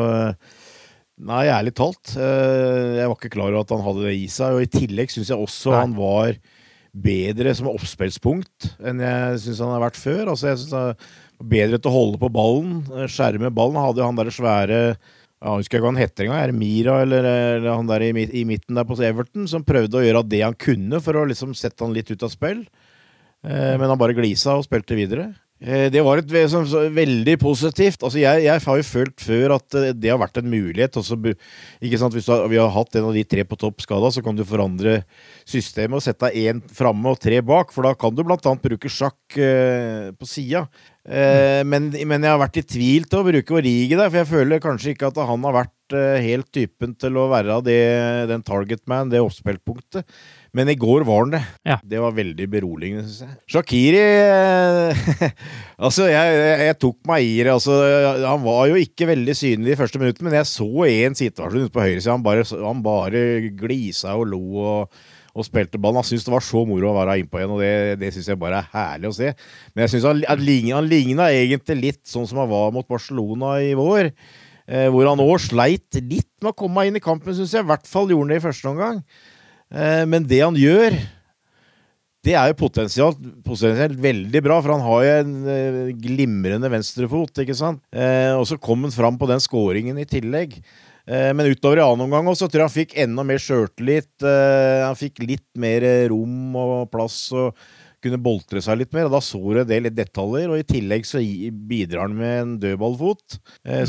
Nei, 1.23 1.43
ærlig 1.45 1.75
talt. 1.77 2.15
Uh, 2.17 2.97
jeg 2.97 3.05
var 3.05 3.15
ikke 3.15 3.33
klar 3.35 3.51
over 3.51 3.61
at 3.61 3.71
han 3.71 3.83
hadde 3.85 4.05
det 4.07 4.13
i 4.17 4.25
seg. 4.33 4.55
Og 4.57 4.63
i 4.65 4.71
tillegg 4.73 5.11
syns 5.13 5.29
jeg 5.29 5.37
også 5.39 5.71
Nei. 5.71 5.81
han 5.83 5.93
var 5.95 6.39
bedre 7.05 7.53
som 7.57 7.69
oppspillspunkt 7.69 8.67
enn 8.85 8.99
jeg 9.01 9.37
syns 9.43 9.61
han 9.61 9.71
har 9.75 9.83
vært 9.85 9.99
før. 10.01 10.31
Altså, 10.33 10.49
jeg 10.49 10.63
synes 10.63 10.73
han 10.73 10.89
var 10.89 11.51
bedre 11.53 11.79
til 11.79 11.91
å 11.91 11.93
holde 11.93 12.19
på 12.21 12.31
ballen, 12.33 12.81
skjerme 13.13 13.53
ballen. 13.53 13.79
Hadde 13.81 14.01
jo 14.01 14.09
han 14.09 14.19
der 14.19 14.33
svære 14.33 14.81
ja, 15.43 15.57
husker 15.59 15.77
ikke 15.77 15.83
hva 15.83 15.91
han 15.91 15.99
heter 15.99 16.25
engang. 16.25 16.39
Er 16.39 16.51
det 16.53 16.59
Mira 16.59 16.97
eller, 17.03 17.27
eller 17.27 17.69
han 17.75 17.89
der 17.89 18.05
i, 18.07 18.11
i 18.39 18.45
midten 18.47 18.79
der 18.79 18.87
på 18.87 18.95
Everton 19.03 19.49
som 19.51 19.65
prøvde 19.67 19.99
å 19.99 20.03
gjøre 20.05 20.23
det 20.31 20.39
han 20.45 20.55
kunne 20.55 21.01
for 21.03 21.19
å 21.19 21.25
liksom 21.27 21.51
sette 21.57 21.83
han 21.83 21.95
litt 21.95 22.11
ut 22.13 22.23
av 22.23 22.31
spill? 22.31 22.63
Eh, 23.43 23.73
men 23.75 23.89
han 23.89 23.99
bare 23.99 24.15
glisa 24.15 24.55
og 24.55 24.63
spilte 24.67 24.95
videre. 24.95 25.33
Eh, 25.61 25.87
det 25.93 26.01
var 26.03 26.19
et 26.19 26.31
så, 26.51 26.63
veldig 26.91 27.35
positivt. 27.39 28.01
Altså 28.03 28.19
jeg, 28.19 28.43
jeg 28.47 28.63
har 28.65 28.79
jo 28.79 28.85
følt 28.87 29.23
før 29.23 29.55
at 29.55 29.77
eh, 29.79 29.91
det 29.95 30.11
har 30.11 30.19
vært 30.19 30.41
en 30.41 30.49
mulighet. 30.51 30.97
Også, 30.99 31.17
ikke 31.79 31.99
sant? 32.01 32.15
Hvis 32.17 32.27
har, 32.31 32.47
vi 32.51 32.59
har 32.59 32.73
hatt 32.73 32.97
en 32.99 33.09
av 33.09 33.15
de 33.15 33.23
tre 33.23 33.45
på 33.47 33.59
topp 33.59 33.85
skada, 33.85 34.11
så 34.11 34.23
kan 34.25 34.35
du 34.35 34.43
forandre 34.47 35.01
systemet 35.47 35.99
og 35.99 36.03
sette 36.03 36.33
én 36.39 36.59
framme 36.73 37.13
og 37.13 37.21
tre 37.23 37.39
bak. 37.45 37.71
For 37.75 37.87
da 37.87 37.93
kan 37.95 38.15
du 38.15 38.25
bl.a. 38.25 38.39
bruke 38.39 38.91
sjakk 38.91 39.37
eh, 39.39 40.11
på 40.17 40.27
sida. 40.27 40.65
Eh, 41.03 41.61
men, 41.67 41.89
men 41.91 42.23
jeg 42.23 42.31
har 42.31 42.39
vært 42.39 42.61
i 42.61 42.67
tvil 42.67 43.07
til 43.11 43.19
å 43.19 43.27
bruke 43.27 43.57
Origi 43.59 43.95
der, 43.95 44.07
for 44.07 44.21
jeg 44.21 44.29
føler 44.29 44.63
kanskje 44.63 44.93
ikke 44.93 45.09
at 45.11 45.23
han 45.27 45.47
har 45.47 45.57
vært 45.57 45.95
eh, 45.99 46.21
helt 46.27 46.47
typen 46.55 46.93
til 46.99 47.19
å 47.19 47.29
være 47.31 47.59
det, 47.65 47.81
den 48.31 48.45
target 48.47 48.83
man, 48.87 49.11
det 49.11 49.23
oppspillpunktet. 49.23 50.07
Men 50.53 50.69
i 50.69 50.75
går 50.77 51.01
var 51.07 51.23
han 51.23 51.31
det. 51.33 51.41
Ja. 51.65 51.79
Det 51.81 51.99
var 52.03 52.13
veldig 52.13 52.45
beroligende, 52.51 53.07
syns 53.07 53.23
jeg. 53.25 53.37
Shakiri 53.55 54.01
eh, 54.03 55.31
Altså, 55.87 56.05
jeg, 56.11 56.35
jeg, 56.67 56.77
tok 56.83 56.99
meg 57.09 57.25
i 57.25 57.39
det. 57.41 57.49
Altså, 57.55 57.73
han 58.21 58.43
var 58.45 58.67
jo 58.69 58.77
ikke 58.77 59.07
veldig 59.09 59.33
synlig 59.37 59.73
de 59.73 59.79
første 59.79 60.01
minuttene, 60.01 60.29
men 60.29 60.37
jeg 60.37 60.51
så 60.51 60.69
en 60.91 61.17
situasjon 61.17 61.65
ute 61.65 61.73
på 61.73 61.81
høyresida. 61.81 62.13
Han, 62.13 62.25
bare- 62.27 62.45
han 62.67 62.85
bare 62.85 63.23
glisa 63.57 64.13
og 64.19 64.29
lo 64.29 64.43
og, 64.61 65.01
og 65.33 65.49
spilte 65.49 65.81
ballen. 65.81 66.03
Han 66.03 66.07
syntes 66.11 66.29
det 66.29 66.35
var 66.35 66.45
så 66.45 66.63
moro 66.69 66.91
å 66.93 66.95
være 67.01 67.17
innpå 67.23 67.41
igjen, 67.41 67.57
og 67.57 67.65
det, 67.65 67.73
det 68.05 68.13
syns 68.13 68.29
jeg 68.35 68.41
bare 68.45 68.61
er 68.61 68.71
herlig 68.77 69.09
å 69.09 69.17
se. 69.17 69.33
Men 69.73 69.87
jeg 69.87 69.95
syns 69.95 70.09
han, 70.11 70.23
han, 70.29 70.47
han 70.77 70.89
ligna 70.93 71.31
egentlig 71.33 71.79
litt 71.81 72.03
sånn 72.13 72.29
som 72.29 72.43
han 72.45 72.53
var 72.53 72.69
mot 72.77 72.85
Barcelona 72.93 73.57
i 73.65 73.73
vår. 73.79 74.13
Eh, 74.69 74.85
hvor 74.93 75.09
han 75.09 75.19
òg 75.25 75.39
sleit 75.49 75.97
litt 75.97 76.29
med 76.45 76.53
å 76.53 76.57
komme 76.61 76.85
inn 76.87 77.01
i 77.01 77.03
kampen, 77.03 77.33
syns 77.35 77.57
jeg. 77.57 77.65
I 77.65 77.71
hvert 77.73 77.89
fall 77.89 78.13
gjorde 78.13 78.29
han 78.29 78.35
det 78.37 78.43
i 78.43 78.45
første 78.51 78.69
omgang. 78.69 79.01
Eh, 79.73 80.05
men 80.09 80.25
det 80.29 80.41
han 80.43 80.57
gjør, 80.57 80.95
det 82.23 82.37
er 82.39 82.51
jo 82.51 82.59
potensielt, 82.61 83.19
potensielt 83.43 83.99
veldig 83.99 84.41
bra, 84.45 84.61
for 84.61 84.75
han 84.75 84.85
har 84.85 85.03
jo 85.03 85.13
en 85.23 85.35
eh, 85.49 85.83
glimrende 86.05 86.71
venstrefot, 86.71 87.43
ikke 87.43 87.57
sant? 87.57 87.83
Eh, 87.91 88.31
og 88.37 88.45
så 88.47 88.59
kom 88.61 88.85
han 88.85 88.95
fram 88.95 89.19
på 89.19 89.29
den 89.31 89.43
skåringen 89.43 89.99
i 90.01 90.09
tillegg. 90.09 90.59
Men 91.03 91.49
utover 91.51 91.81
i 91.81 91.83
annen 91.83 92.05
omgang 92.05 92.29
også, 92.31 92.45
så 92.45 92.47
tror 92.47 92.61
jeg 92.61 92.69
han 92.69 92.71
fikk 92.71 92.93
enda 93.03 93.25
mer 93.27 93.41
sjøltillit. 93.43 94.23
Han 94.23 94.95
fikk 94.95 95.17
litt 95.19 95.49
mer 95.59 95.83
rom 96.07 96.53
og 96.55 96.85
plass 96.93 97.17
og 97.35 97.57
kunne 97.99 98.21
boltre 98.23 98.61
seg 98.63 98.79
litt 98.79 98.95
mer. 98.95 99.09
og 99.09 99.17
Da 99.17 99.19
så 99.19 99.41
du 99.41 99.59
en 99.59 99.67
del 99.67 99.89
detaljer, 99.91 100.47
og 100.47 100.61
i 100.61 100.63
tillegg 100.63 101.03
så 101.03 101.19
bidrar 101.67 102.05
han 102.05 102.15
med 102.15 102.37
en 102.37 102.53
dødballfot, 102.63 103.35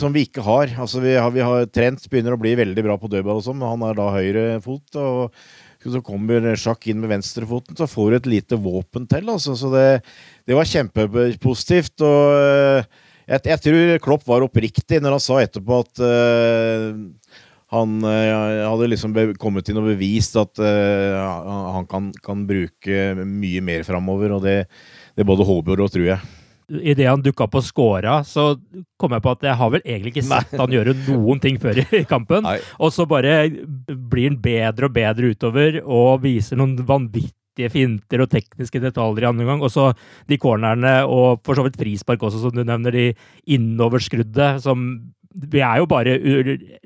som 0.03 0.11
vi 0.11 0.25
ikke 0.27 0.43
har. 0.43 0.75
Altså 0.75 1.05
vi 1.07 1.15
har, 1.15 1.31
vi 1.31 1.47
har 1.47 1.71
Trent 1.71 2.03
begynner 2.11 2.35
å 2.35 2.43
bli 2.43 2.57
veldig 2.59 2.83
bra 2.89 2.99
på 2.99 3.13
dødball 3.15 3.39
og 3.39 3.47
sånn, 3.47 3.63
men 3.63 3.77
han 3.77 3.87
har 3.87 4.01
da 4.01 4.09
høyre 4.19 4.49
fot. 4.67 4.99
og 4.99 5.39
så 5.93 6.03
kommer 6.05 6.55
sjakk 6.61 6.87
inn 6.91 7.01
med 7.03 7.13
venstrefoten, 7.13 7.77
så 7.79 7.89
får 7.91 8.11
du 8.11 8.17
et 8.19 8.31
lite 8.37 8.59
våpen 8.61 9.09
til. 9.11 9.29
Altså. 9.31 9.57
Så 9.59 9.71
det, 9.73 9.89
det 10.49 10.57
var 10.57 10.69
kjempepositivt. 10.71 11.97
Og 12.05 12.37
eh, 12.39 13.03
jeg, 13.29 13.45
jeg 13.51 13.63
tror 13.67 13.99
Klopp 14.05 14.29
var 14.29 14.47
oppriktig 14.47 15.01
når 15.03 15.19
han 15.19 15.25
sa 15.25 15.41
etterpå 15.41 15.81
at 15.81 16.03
uh, 16.05 16.93
han 17.75 17.95
uh, 18.05 18.69
hadde 18.69 18.91
liksom 18.93 19.17
kommet 19.41 19.71
inn 19.71 19.81
og 19.81 19.89
bevist 19.89 20.37
at 20.37 20.61
uh, 20.61 21.73
han 21.79 21.89
kan, 21.91 22.11
kan 22.25 22.45
bruke 22.49 23.07
mye 23.25 23.65
mer 23.65 23.87
framover. 23.89 24.37
Og 24.37 24.45
det, 24.45 24.59
det 25.17 25.27
både 25.27 25.49
håper 25.49 25.85
og 25.85 25.93
tror 25.95 26.11
jeg. 26.13 26.35
Idet 26.69 27.09
han 27.11 27.23
dukka 27.23 27.47
på 27.53 27.61
scora, 27.61 28.19
så 28.25 28.55
kom 29.01 29.13
jeg 29.13 29.25
på 29.25 29.33
at 29.35 29.43
jeg 29.45 29.59
har 29.61 29.73
vel 29.75 29.83
egentlig 29.85 30.15
ikke 30.15 30.27
sett 30.31 30.55
han 30.57 30.73
gjøre 30.73 30.95
noen 31.11 31.41
ting 31.43 31.59
før 31.61 31.83
i 31.85 32.05
kampen. 32.15 32.45
Nei. 32.47 32.59
Og 32.81 32.93
så 32.95 33.05
bare 33.09 33.49
blir 33.89 34.31
han 34.31 34.39
bedre 34.43 34.89
og 34.89 34.95
bedre 34.97 35.33
utover 35.35 35.81
og 35.85 36.23
viser 36.25 36.61
noen 36.61 36.79
vanvittige 36.89 37.69
finter 37.73 38.25
og 38.25 38.33
tekniske 38.33 38.81
detaljer 38.81 39.27
i 39.27 39.31
andre 39.33 39.49
gang. 39.51 39.65
Og 39.65 39.73
så 39.73 39.91
de 40.31 40.41
cornerne 40.41 40.97
og 41.05 41.45
for 41.45 41.59
så 41.59 41.67
vidt 41.67 41.77
frispark 41.81 42.25
også, 42.25 42.47
som 42.47 42.57
du 42.57 42.65
nevner, 42.65 42.97
de 42.97 43.11
innoverskrudde 43.59 44.55
som 44.65 44.89
Vi 45.35 45.59
er 45.59 45.81
jo 45.83 45.87
bare 45.91 46.13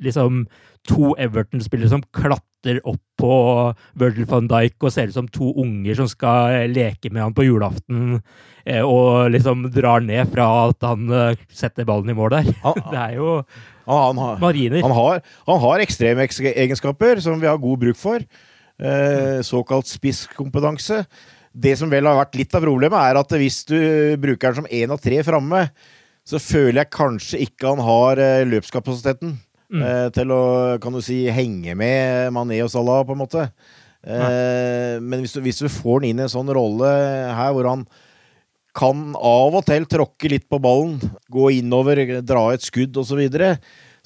liksom 0.00 0.46
to 0.88 1.12
Everton-spillere 1.20 1.90
som 1.92 2.02
klatrer 2.16 2.78
opp 2.88 3.02
på 3.20 3.32
Virgil 4.00 4.26
van 4.30 4.48
Dijk 4.50 4.82
og 4.88 4.92
ser 4.94 5.10
ut 5.10 5.16
som 5.16 5.28
to 5.30 5.50
unger 5.62 5.98
som 5.98 6.08
skal 6.10 6.68
leke 6.72 7.10
med 7.12 7.22
han 7.22 7.34
på 7.36 7.44
julaften, 7.46 8.18
eh, 8.64 8.80
og 8.82 9.28
liksom 9.34 9.66
drar 9.74 10.00
ned 10.04 10.30
fra 10.32 10.46
at 10.68 10.86
han 10.88 11.08
eh, 11.12 11.40
setter 11.54 11.86
ballen 11.88 12.10
i 12.12 12.16
mål 12.18 12.32
der. 12.38 12.50
Han, 12.64 12.78
Det 12.92 13.00
er 13.04 13.16
jo 13.18 13.32
Han, 13.88 13.98
han, 14.04 14.22
har- 14.24 14.38
Mariner. 14.42 14.82
han 14.84 14.96
har, 14.96 15.22
han 15.48 15.60
har 15.64 15.84
ekstreme 15.84 16.26
egenskaper 16.28 17.20
som 17.24 17.40
vi 17.40 17.48
har 17.50 17.60
god 17.62 17.78
bruk 17.86 17.96
for. 18.00 18.24
Eh, 18.78 19.38
såkalt 19.46 19.88
spisskompetanse. 19.90 21.04
Det 21.58 21.72
som 21.80 21.90
vel 21.90 22.06
har 22.06 22.18
vært 22.20 22.36
litt 22.38 22.52
av 22.54 22.62
problemet, 22.62 22.94
er 23.00 23.18
at 23.18 23.32
hvis 23.40 23.62
du 23.66 23.78
bruker 24.20 24.52
den 24.52 24.60
som 24.60 24.68
én 24.70 24.92
av 24.94 25.00
tre 25.02 25.22
framme, 25.26 25.64
så 26.28 26.36
føler 26.38 26.82
jeg 26.82 26.92
kanskje 26.92 27.40
ikke 27.46 27.70
han 27.72 27.80
har 27.82 28.20
eh, 28.20 28.44
løpskapasiteten 28.46 29.38
eh, 29.74 30.08
til 30.14 30.32
å 30.34 30.42
kan 30.82 30.94
du 30.94 31.02
si, 31.04 31.22
henge 31.32 31.76
med 31.78 32.32
Mané 32.34 32.62
og 32.64 32.72
Salah, 32.72 33.04
på 33.06 33.16
en 33.16 33.22
måte. 33.22 33.48
Eh, 34.06 34.98
men 35.02 35.24
hvis 35.24 35.34
du, 35.36 35.42
hvis 35.44 35.60
du 35.64 35.68
får 35.68 36.00
han 36.00 36.10
inn 36.10 36.22
i 36.22 36.24
en 36.26 36.32
sånn 36.32 36.52
rolle 36.54 36.92
her 37.34 37.50
hvor 37.56 37.66
han 37.68 37.82
kan 38.78 39.10
av 39.16 39.56
og 39.58 39.64
til 39.66 39.88
tråkke 39.90 40.30
litt 40.30 40.46
på 40.50 40.60
ballen, 40.62 41.00
gå 41.32 41.50
innover, 41.58 42.20
dra 42.22 42.44
et 42.54 42.62
skudd 42.62 42.94
osv., 43.00 43.10
så, 43.10 43.18
videre, 43.18 43.50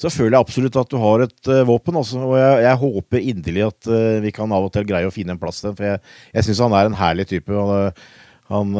så 0.00 0.10
føler 0.10 0.36
jeg 0.36 0.46
absolutt 0.46 0.78
at 0.80 0.90
du 0.90 0.96
har 1.02 1.26
et 1.26 1.50
uh, 1.50 1.60
våpen. 1.68 1.98
Også, 2.00 2.22
og 2.24 2.38
jeg, 2.40 2.62
jeg 2.64 2.80
håper 2.80 3.26
inderlig 3.34 3.66
at 3.68 3.90
uh, 3.90 4.22
vi 4.24 4.32
kan 4.34 4.54
av 4.54 4.68
og 4.68 4.72
til 4.72 4.86
greie 4.88 5.08
å 5.08 5.12
finne 5.12 5.36
en 5.36 5.42
plass 5.42 5.60
til 5.60 5.70
den. 5.70 5.76
For 5.78 5.90
jeg, 5.90 6.00
jeg 6.38 6.48
syns 6.48 6.62
han 6.64 6.76
er 6.78 6.88
en 6.88 6.96
herlig 6.96 7.28
type. 7.34 7.52
Og, 7.52 7.74
uh, 7.92 8.22
han, 8.52 8.72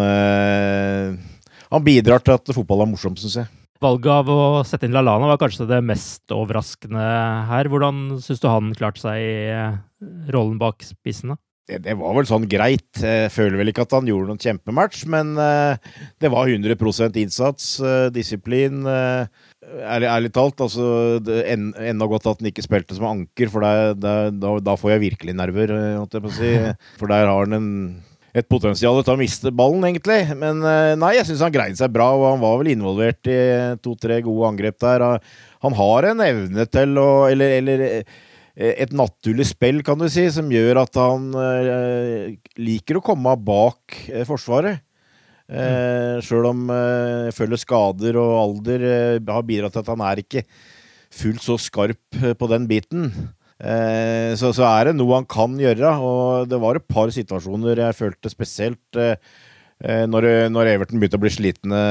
han 1.72 1.84
bidrar 1.84 2.20
til 2.24 2.34
at 2.34 2.50
fotball 2.52 2.82
er 2.84 2.90
morsomt, 2.90 3.20
syns 3.20 3.38
jeg. 3.40 3.61
Valget 3.82 4.12
av 4.14 4.28
å 4.30 4.42
sette 4.66 4.86
inn 4.86 4.94
Lallana 4.94 5.32
var 5.32 5.40
kanskje 5.42 5.66
det 5.66 5.80
mest 5.82 6.30
overraskende 6.34 7.06
her. 7.48 7.70
Hvordan 7.72 8.20
syns 8.22 8.42
du 8.42 8.46
han 8.50 8.74
klarte 8.78 9.02
seg 9.02 9.22
i 9.22 9.32
eh, 9.50 9.80
rollen 10.30 10.60
bak 10.60 10.84
spissen? 10.86 11.34
da? 11.34 11.40
det, 11.68 11.78
det 11.86 11.94
var 11.98 12.14
vel 12.16 12.28
sånn 12.28 12.46
greit. 12.50 12.90
Jeg 12.98 13.30
føler 13.34 13.58
vel 13.60 13.72
ikke 13.72 13.86
at 13.86 13.94
han 13.96 14.08
gjorde 14.08 14.30
noen 14.30 14.42
kjempematch, 14.42 15.04
men 15.10 15.34
eh, 15.40 15.90
det 16.22 16.30
var 16.32 16.50
100 16.50 17.18
innsats, 17.22 17.74
eh, 17.80 18.06
disiplin. 18.14 18.82
ærlig, 18.86 20.08
ærlig 20.10 20.32
talt, 20.34 20.60
altså 20.60 21.18
en, 21.46 21.72
Enda 21.78 22.08
godt 22.10 22.26
at 22.26 22.42
han 22.42 22.50
ikke 22.50 22.66
spilte 22.66 22.98
som 22.98 23.08
anker, 23.10 23.50
for 23.50 23.66
der, 23.66 23.94
der, 23.98 24.30
da, 24.34 24.56
da 24.62 24.78
får 24.78 24.96
jeg 24.96 25.04
virkelig 25.08 25.36
nerver, 25.38 25.74
holdt 26.00 26.18
jeg 26.18 26.26
på 26.26 26.32
å 26.32 26.38
si. 26.38 26.54
For 27.00 27.10
der 27.10 27.26
har 27.30 27.46
han 27.46 27.58
en, 27.58 27.70
et 28.32 28.48
potensial 28.48 28.96
til 29.04 29.14
å 29.14 29.20
miste 29.20 29.52
ballen, 29.52 29.84
egentlig. 29.88 30.20
Men 30.38 30.62
eh, 30.64 30.94
nei, 30.98 31.14
jeg 31.18 31.28
syns 31.28 31.44
han 31.44 31.54
greide 31.54 31.78
seg 31.78 31.92
bra, 31.92 32.10
og 32.16 32.26
han 32.30 32.42
var 32.42 32.60
vel 32.62 32.72
involvert 32.72 33.28
i 33.28 33.38
to-tre 33.84 34.20
gode 34.24 34.52
angrep 34.52 34.78
der. 34.80 35.04
Han 35.66 35.76
har 35.78 36.08
en 36.10 36.22
evne 36.24 36.68
til 36.70 36.96
å 37.00 37.10
Eller, 37.28 37.58
eller 37.60 37.84
eh, 37.90 38.22
et 38.54 38.92
naturlig 38.92 39.46
spill, 39.48 39.82
kan 39.84 40.00
du 40.00 40.08
si, 40.12 40.26
som 40.32 40.50
gjør 40.52 40.82
at 40.84 40.96
han 41.00 41.28
eh, 41.40 42.32
liker 42.60 43.00
å 43.00 43.04
komme 43.04 43.36
bak 43.40 44.00
eh, 44.08 44.24
Forsvaret. 44.28 44.82
Mm. 45.52 46.20
Sjøl 46.24 46.46
om 46.48 46.60
eh, 46.72 47.26
jeg 47.26 47.34
føler 47.36 47.60
skader 47.60 48.16
og 48.16 48.30
alder 48.38 48.84
eh, 48.88 49.16
har 49.26 49.42
bidratt 49.44 49.74
til 49.74 49.82
at 49.82 49.90
han 49.90 50.04
er 50.06 50.22
ikke 50.22 50.44
fullt 51.12 51.44
så 51.44 51.58
skarp 51.60 52.22
eh, 52.22 52.32
på 52.38 52.48
den 52.48 52.68
biten. 52.70 53.10
Eh, 53.62 54.32
så, 54.40 54.50
så 54.56 54.64
er 54.66 54.88
det 54.90 54.96
noe 54.98 55.20
han 55.20 55.26
kan 55.30 55.52
gjøre, 55.60 55.92
og 56.02 56.48
det 56.50 56.58
var 56.62 56.78
et 56.80 56.86
par 56.90 57.12
situasjoner 57.14 57.78
jeg 57.84 57.94
følte 57.94 58.30
spesielt 58.32 58.98
eh, 58.98 59.14
eh, 59.84 60.02
når, 60.10 60.26
når 60.50 60.70
Everton 60.72 60.98
begynte 60.98 61.20
å 61.20 61.22
bli 61.22 61.30
slitne 61.30 61.82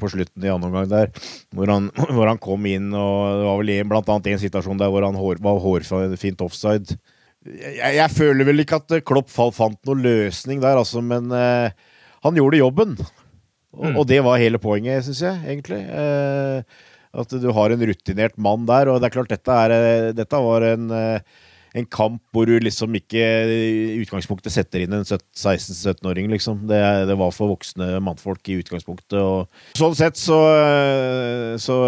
på 0.00 0.10
slutten 0.12 0.44
i 0.44 0.52
andre 0.52 0.68
omgang 0.68 0.90
der, 0.92 1.12
hvor 1.56 1.72
han, 1.72 1.88
hvor 2.14 2.28
han 2.28 2.40
kom 2.44 2.68
inn, 2.68 2.90
og 2.92 3.40
det 3.40 3.48
var 3.48 3.60
vel 3.62 3.72
en- 3.78 3.90
blant 3.94 4.12
annet 4.12 4.30
en 4.34 4.42
situasjon 4.44 4.80
der 4.84 4.92
hvor 4.92 5.06
han 5.08 5.16
hår, 5.16 5.40
var 5.44 5.62
hårfint 5.64 6.44
offside. 6.44 6.98
Jeg, 7.44 7.96
jeg 7.98 8.10
føler 8.12 8.46
vel 8.48 8.60
ikke 8.64 8.78
at 8.82 8.94
Klopp 9.04 9.32
fant 9.32 9.80
noen 9.88 10.04
løsning 10.04 10.60
der, 10.64 10.76
altså, 10.80 11.00
men 11.04 11.32
eh, 11.32 11.72
han 12.24 12.36
gjorde 12.40 12.60
jobben. 12.60 12.98
Og, 13.74 13.88
Mm. 13.90 13.96
og 13.98 14.04
det 14.06 14.20
var 14.22 14.38
hele 14.38 14.60
poenget, 14.62 15.02
syns 15.02 15.18
jeg, 15.24 15.38
egentlig. 15.50 15.80
Eh, 15.90 16.62
at 17.14 17.34
du 17.40 17.48
har 17.54 17.74
en 17.74 17.88
rutinert 17.90 18.36
mann 18.40 18.66
der. 18.68 18.90
Og 18.90 19.00
det 19.00 19.08
er 19.08 19.16
klart, 19.16 19.32
dette, 19.32 19.58
er, 19.66 19.74
eh, 19.74 20.12
dette 20.16 20.40
var 20.46 20.66
en, 20.66 20.90
eh, 20.90 21.42
en 21.74 21.86
kamp 21.90 22.20
hvor 22.34 22.46
du 22.46 22.54
liksom 22.62 22.94
ikke 22.94 23.22
i 23.50 23.98
utgangspunktet 24.02 24.54
setter 24.54 24.84
inn 24.84 24.94
en 24.94 25.06
16-17-åring, 25.06 26.28
liksom. 26.30 26.66
Det, 26.70 26.80
det 27.10 27.18
var 27.18 27.34
for 27.34 27.54
voksne 27.54 27.96
mannfolk 28.04 28.46
i 28.52 28.60
utgangspunktet. 28.62 29.18
Og 29.18 29.78
sånn 29.78 29.96
sett 29.98 30.20
så, 30.20 30.40
eh, 30.54 31.54
så 31.62 31.78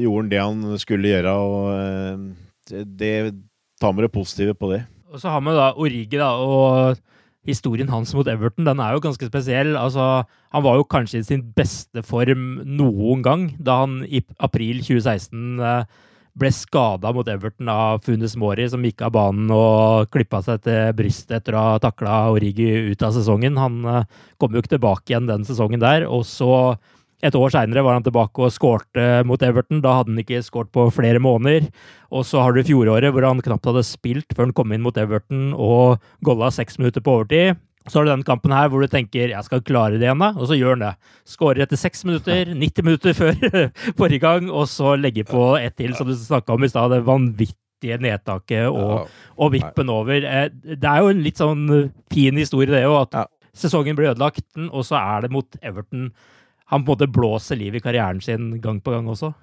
gjorde 0.00 0.24
han 0.24 0.32
det 0.32 0.42
han 0.42 0.78
skulle 0.82 1.14
gjøre, 1.14 1.34
og 1.34 2.84
det 2.98 3.16
tar 3.80 3.94
med 3.94 4.06
det 4.06 4.14
positive 4.14 4.56
på 4.58 4.72
det. 4.74 4.84
Og 5.14 5.20
så 5.22 5.30
har 5.30 5.42
vi 5.46 5.54
da 5.54 5.72
Origi, 5.78 6.18
da, 6.18 6.32
og 6.42 6.98
historien 7.48 7.90
hans 7.92 8.14
mot 8.16 8.28
Everton 8.30 8.66
den 8.68 8.80
er 8.80 8.94
jo 8.94 9.02
ganske 9.04 9.28
spesiell. 9.28 9.74
Altså, 9.76 10.24
han 10.54 10.64
var 10.64 10.78
jo 10.80 10.88
kanskje 10.88 11.20
i 11.20 11.28
sin 11.28 11.44
beste 11.56 12.04
form 12.06 12.62
noen 12.64 13.24
gang 13.24 13.46
da 13.58 13.82
han 13.84 14.02
i 14.06 14.22
april 14.44 14.80
2016 14.84 15.60
eh, 15.60 16.02
ble 16.34 16.50
skada 16.50 17.12
mot 17.14 17.28
Everton 17.30 17.68
av 17.70 18.00
Funes 18.06 18.34
Mori, 18.40 18.66
som 18.70 18.82
gikk 18.82 19.04
av 19.06 19.12
banen 19.14 19.52
og 19.54 20.10
klippa 20.14 20.40
seg 20.42 20.64
til 20.66 20.90
brystet 20.98 21.36
etter 21.38 21.54
å 21.54 21.62
ha 21.68 21.76
takla 21.82 22.24
Origi 22.34 22.90
ut 22.90 23.04
av 23.06 23.14
sesongen. 23.14 23.60
Han 23.60 23.84
eh, 23.86 24.08
kom 24.42 24.54
jo 24.54 24.64
ikke 24.64 24.74
tilbake 24.76 25.12
igjen 25.12 25.30
den 25.30 25.46
sesongen 25.46 25.82
der. 25.84 26.08
Og 26.10 26.26
så, 26.26 26.50
et 27.24 27.36
år 27.38 27.52
seinere, 27.54 27.82
var 27.86 27.96
han 27.96 28.04
tilbake 28.04 28.42
og 28.44 28.52
skårte 28.52 29.04
mot 29.24 29.40
Everton. 29.42 29.80
Da 29.84 29.98
hadde 29.98 30.12
han 30.12 30.20
ikke 30.22 30.42
skåret 30.44 30.72
på 30.74 30.86
flere 30.92 31.20
måneder. 31.24 31.70
Og 32.12 32.26
så 32.28 32.42
har 32.44 32.52
du 32.52 32.62
fjoråret 32.68 33.12
hvor 33.14 33.24
han 33.26 33.40
knapt 33.44 33.64
hadde 33.70 33.82
spilt 33.88 34.34
før 34.36 34.48
han 34.50 34.56
kom 34.56 34.74
inn 34.76 34.84
mot 34.84 34.98
Everton 35.00 35.52
og 35.56 36.02
golla 36.26 36.50
seks 36.54 36.76
minutter 36.80 37.04
på 37.04 37.14
overtid. 37.18 37.56
Så 37.84 37.98
har 37.98 38.06
du 38.06 38.12
den 38.14 38.24
kampen 38.24 38.52
her 38.56 38.70
hvor 38.72 38.80
du 38.80 38.88
tenker 38.88 39.28
jeg 39.34 39.44
skal 39.44 39.60
klare 39.60 39.98
det 40.00 40.06
igjen, 40.06 40.22
da, 40.22 40.30
og 40.40 40.46
så 40.48 40.56
gjør 40.56 40.72
han 40.78 40.84
det. 40.86 40.92
Skårer 41.28 41.64
etter 41.66 41.76
seks 41.80 42.04
minutter, 42.08 42.48
90 42.56 42.86
minutter 42.86 43.16
før 43.18 43.34
forrige 43.98 44.22
gang, 44.24 44.46
og 44.48 44.64
så 44.72 44.94
legger 44.96 45.26
på 45.28 45.50
ett 45.60 45.76
til, 45.80 45.92
som 45.98 46.08
du 46.08 46.14
snakka 46.16 46.56
om 46.56 46.64
i 46.64 46.70
stad. 46.72 46.94
Det 46.94 47.02
vanvittige 47.04 47.98
nedtaket 48.00 48.70
og, 48.70 49.10
og 49.36 49.52
vippen 49.52 49.92
over. 49.92 50.24
Eh, 50.24 50.48
Det 50.64 50.88
er 50.88 51.02
jo 51.04 51.12
en 51.12 51.20
litt 51.26 51.40
sånn 51.42 51.66
fin 52.12 52.40
historie, 52.40 52.72
det 52.72 52.86
òg, 52.88 53.02
at 53.12 53.28
sesongen 53.54 53.94
blir 54.00 54.14
ødelagt, 54.14 54.46
og 54.70 54.80
så 54.88 54.96
er 55.02 55.26
det 55.26 55.34
mot 55.36 55.60
Everton. 55.60 56.08
Han 56.72 56.84
på 56.84 56.94
en 56.94 56.96
måte 56.96 57.12
blåser 57.12 57.60
liv 57.60 57.74
i 57.76 57.82
karrieren 57.84 58.22
sin 58.24 58.54
gang 58.62 58.80
på 58.80 58.94
gang 58.94 59.08
også. 59.10 59.34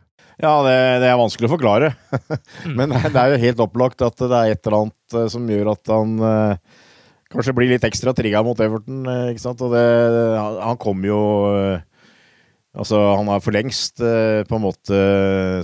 Ja, 0.42 0.54
det, 0.66 0.78
det 1.04 1.10
er 1.12 1.20
vanskelig 1.20 1.50
å 1.50 1.54
forklare. 1.56 1.92
Men 2.78 2.94
det 2.94 3.13
er 3.13 3.34
jo 3.34 3.44
helt 3.44 3.62
opplagt 3.68 4.01
at 4.06 4.18
det 4.18 4.32
er 4.32 4.54
et 4.56 4.66
eller 4.66 4.86
annet 4.86 5.18
eh, 5.18 5.28
som 5.34 5.50
gjør 5.50 5.74
at 5.75 5.92
han 5.94 6.16
eh, 6.25 6.80
kanskje 7.32 7.56
blir 7.58 7.72
litt 7.72 7.86
ekstra 7.88 8.13
trigga 8.18 8.42
mot 8.46 8.60
Everton. 8.63 9.04
eh, 9.06 9.30
ikke 9.34 9.44
sant? 9.44 9.62
Og 9.62 9.75
det, 9.75 9.86
han, 10.40 10.80
kom 10.82 11.06
jo 11.08 11.22
eh, 11.54 11.88
Altså, 12.72 12.96
han 13.20 13.28
har 13.28 13.42
for 13.44 13.51
lengst 13.51 14.00
eh, 14.00 14.46
på 14.48 14.56
en 14.56 14.63
måte 14.63 14.98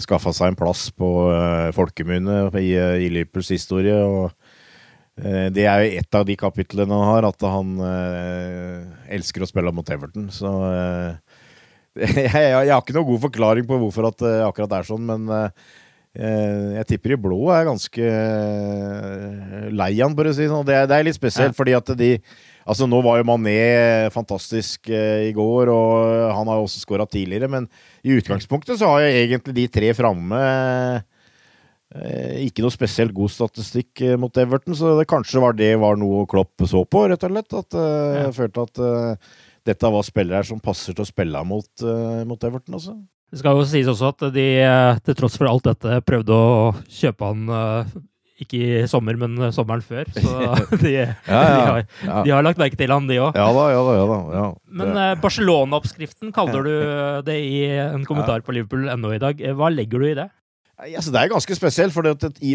skaffa 0.03 0.33
seg 0.35 0.51
en 0.51 0.57
plass 0.59 0.89
på 0.91 1.07
eh, 1.31 1.69
folkemunne 1.71 2.49
i, 2.59 2.73
i 2.75 3.07
Liverpools 3.13 3.53
historie. 3.55 3.95
og 3.95 4.33
det 5.17 5.63
er 5.65 5.81
jo 5.81 5.93
et 5.97 6.13
av 6.13 6.27
de 6.27 6.35
kapitlene 6.37 6.93
han 6.93 7.07
har, 7.09 7.25
at 7.25 7.41
han 7.49 7.71
elsker 9.09 9.41
å 9.41 9.47
spille 9.49 9.71
mot 9.73 9.87
Everton. 9.89 10.27
Så 10.29 10.51
jeg, 12.05 12.31
jeg, 12.31 12.71
har 12.71 12.81
ikke 12.83 12.95
noen 12.97 13.09
god 13.11 13.21
forklaring 13.27 13.67
på 13.69 13.77
hvorfor 13.81 14.07
at 14.11 14.21
det 14.23 14.33
akkurat 14.47 14.77
er 14.79 14.87
sånn, 14.87 15.05
men 15.07 15.27
eh, 15.33 15.49
eh, 16.17 16.67
jeg 16.79 16.87
tipper 16.93 17.15
i 17.15 17.19
blå 17.27 17.39
er 17.55 17.65
ganske 17.67 18.11
eh, 18.11 19.67
lei 19.73 19.91
han, 20.01 20.15
for 20.17 20.29
å 20.29 20.35
si 20.35 20.45
det 20.45 20.51
sånn. 20.53 20.67
Det, 20.67 20.75
er- 20.77 20.87
det 20.91 20.99
er 20.99 21.07
litt 21.09 21.17
spesielt, 21.19 21.53
Ja. 21.55 21.57
fordi 21.63 21.77
at 21.79 21.93
de 21.97 22.11
Altså 22.67 22.83
Nå 22.83 22.97
var 22.99 23.15
jo 23.15 23.23
Mané 23.23 24.09
fantastisk 24.11 24.89
eh, 24.91 25.29
i 25.29 25.31
går, 25.31 25.69
og 25.71 26.33
han 26.35 26.49
har 26.51 26.59
også 26.59 26.81
skåra 26.83 27.05
tidligere, 27.07 27.47
men 27.47 27.69
i 28.03 28.11
utgangspunktet 28.19 28.75
så 28.81 28.89
har 28.91 29.05
jo 29.05 29.13
egentlig 29.21 29.53
de 29.55 29.63
tre 29.71 29.93
framme 29.95 30.41
eh, 31.95 32.43
ikke 32.43 32.65
noe 32.65 32.73
spesielt 32.75 33.15
god 33.15 33.31
statistikk 33.31 34.01
eh, 34.03 34.17
mot 34.19 34.35
Everton, 34.43 34.75
så 34.75 34.97
det 34.99 35.07
kanskje 35.07 35.39
var 35.43 35.55
det 35.55 35.71
var 35.79 35.95
noe 35.99 36.25
Klopp 36.27 36.67
så 36.67 36.83
på, 36.83 37.05
rett 37.07 37.23
og 37.23 37.31
slett. 37.37 37.55
At 37.61 37.77
jeg 37.79 38.25
jeg 38.25 38.35
følte 38.41 38.65
at 38.67 38.83
eh, 38.83 39.31
dette 39.67 39.91
var 39.93 40.05
spillere 40.07 40.47
som 40.47 40.61
passer 40.63 40.95
til 40.95 41.03
å 41.05 41.09
spille 41.09 41.43
mot, 41.47 41.69
uh, 41.83 42.23
mot 42.27 42.43
Everton 42.47 42.79
altså. 42.79 42.97
Det 43.27 43.41
skal 43.41 43.57
jo 43.59 43.65
sies 43.67 43.89
også 43.91 44.13
at 44.13 44.29
de, 44.31 44.43
eh, 44.63 44.99
til 45.03 45.17
tross 45.19 45.33
for 45.35 45.49
alt 45.51 45.65
dette, 45.67 45.97
prøvde 46.07 46.31
å 46.31 46.69
kjøpe 46.87 47.27
han 47.27 47.49
uh, 47.51 47.97
ikke 48.39 48.59
i 48.61 48.85
sommer, 48.87 49.17
men 49.19 49.49
sommeren 49.51 49.83
før. 49.83 50.07
Så 50.15 50.31
de, 50.83 50.93
ja. 50.93 51.09
de, 51.25 51.33
har, 51.33 51.81
Ja. 52.05 52.21
de 52.23 52.33
har 52.35 52.45
lagt 52.45 52.61
merke 52.61 52.79
til 52.79 52.93
han, 52.93 53.09
de 53.09 53.17
òg. 53.19 53.35
Ja 53.35 53.49
da, 53.51 53.65
ja 53.73 53.81
da. 53.83 53.95
ja 53.97 54.05
da. 54.13 54.19
Ja. 54.37 54.45
Men 54.79 54.93
eh, 55.01 55.13
Barcelona-oppskriften 55.23 56.31
kaller 56.35 56.69
du 56.69 56.73
det 57.27 57.37
i 57.43 57.65
en 57.81 58.05
kommentar 58.07 58.45
på 58.45 58.55
Liverpool.no 58.55 59.11
i 59.15 59.21
dag. 59.25 59.43
Hva 59.57 59.71
legger 59.73 60.03
du 60.05 60.07
i 60.11 60.17
det? 60.21 60.29
Altså, 60.77 61.09
det 61.09 61.21
er 61.23 61.31
ganske 61.31 61.55
spesielt, 61.57 61.93
for 61.93 62.05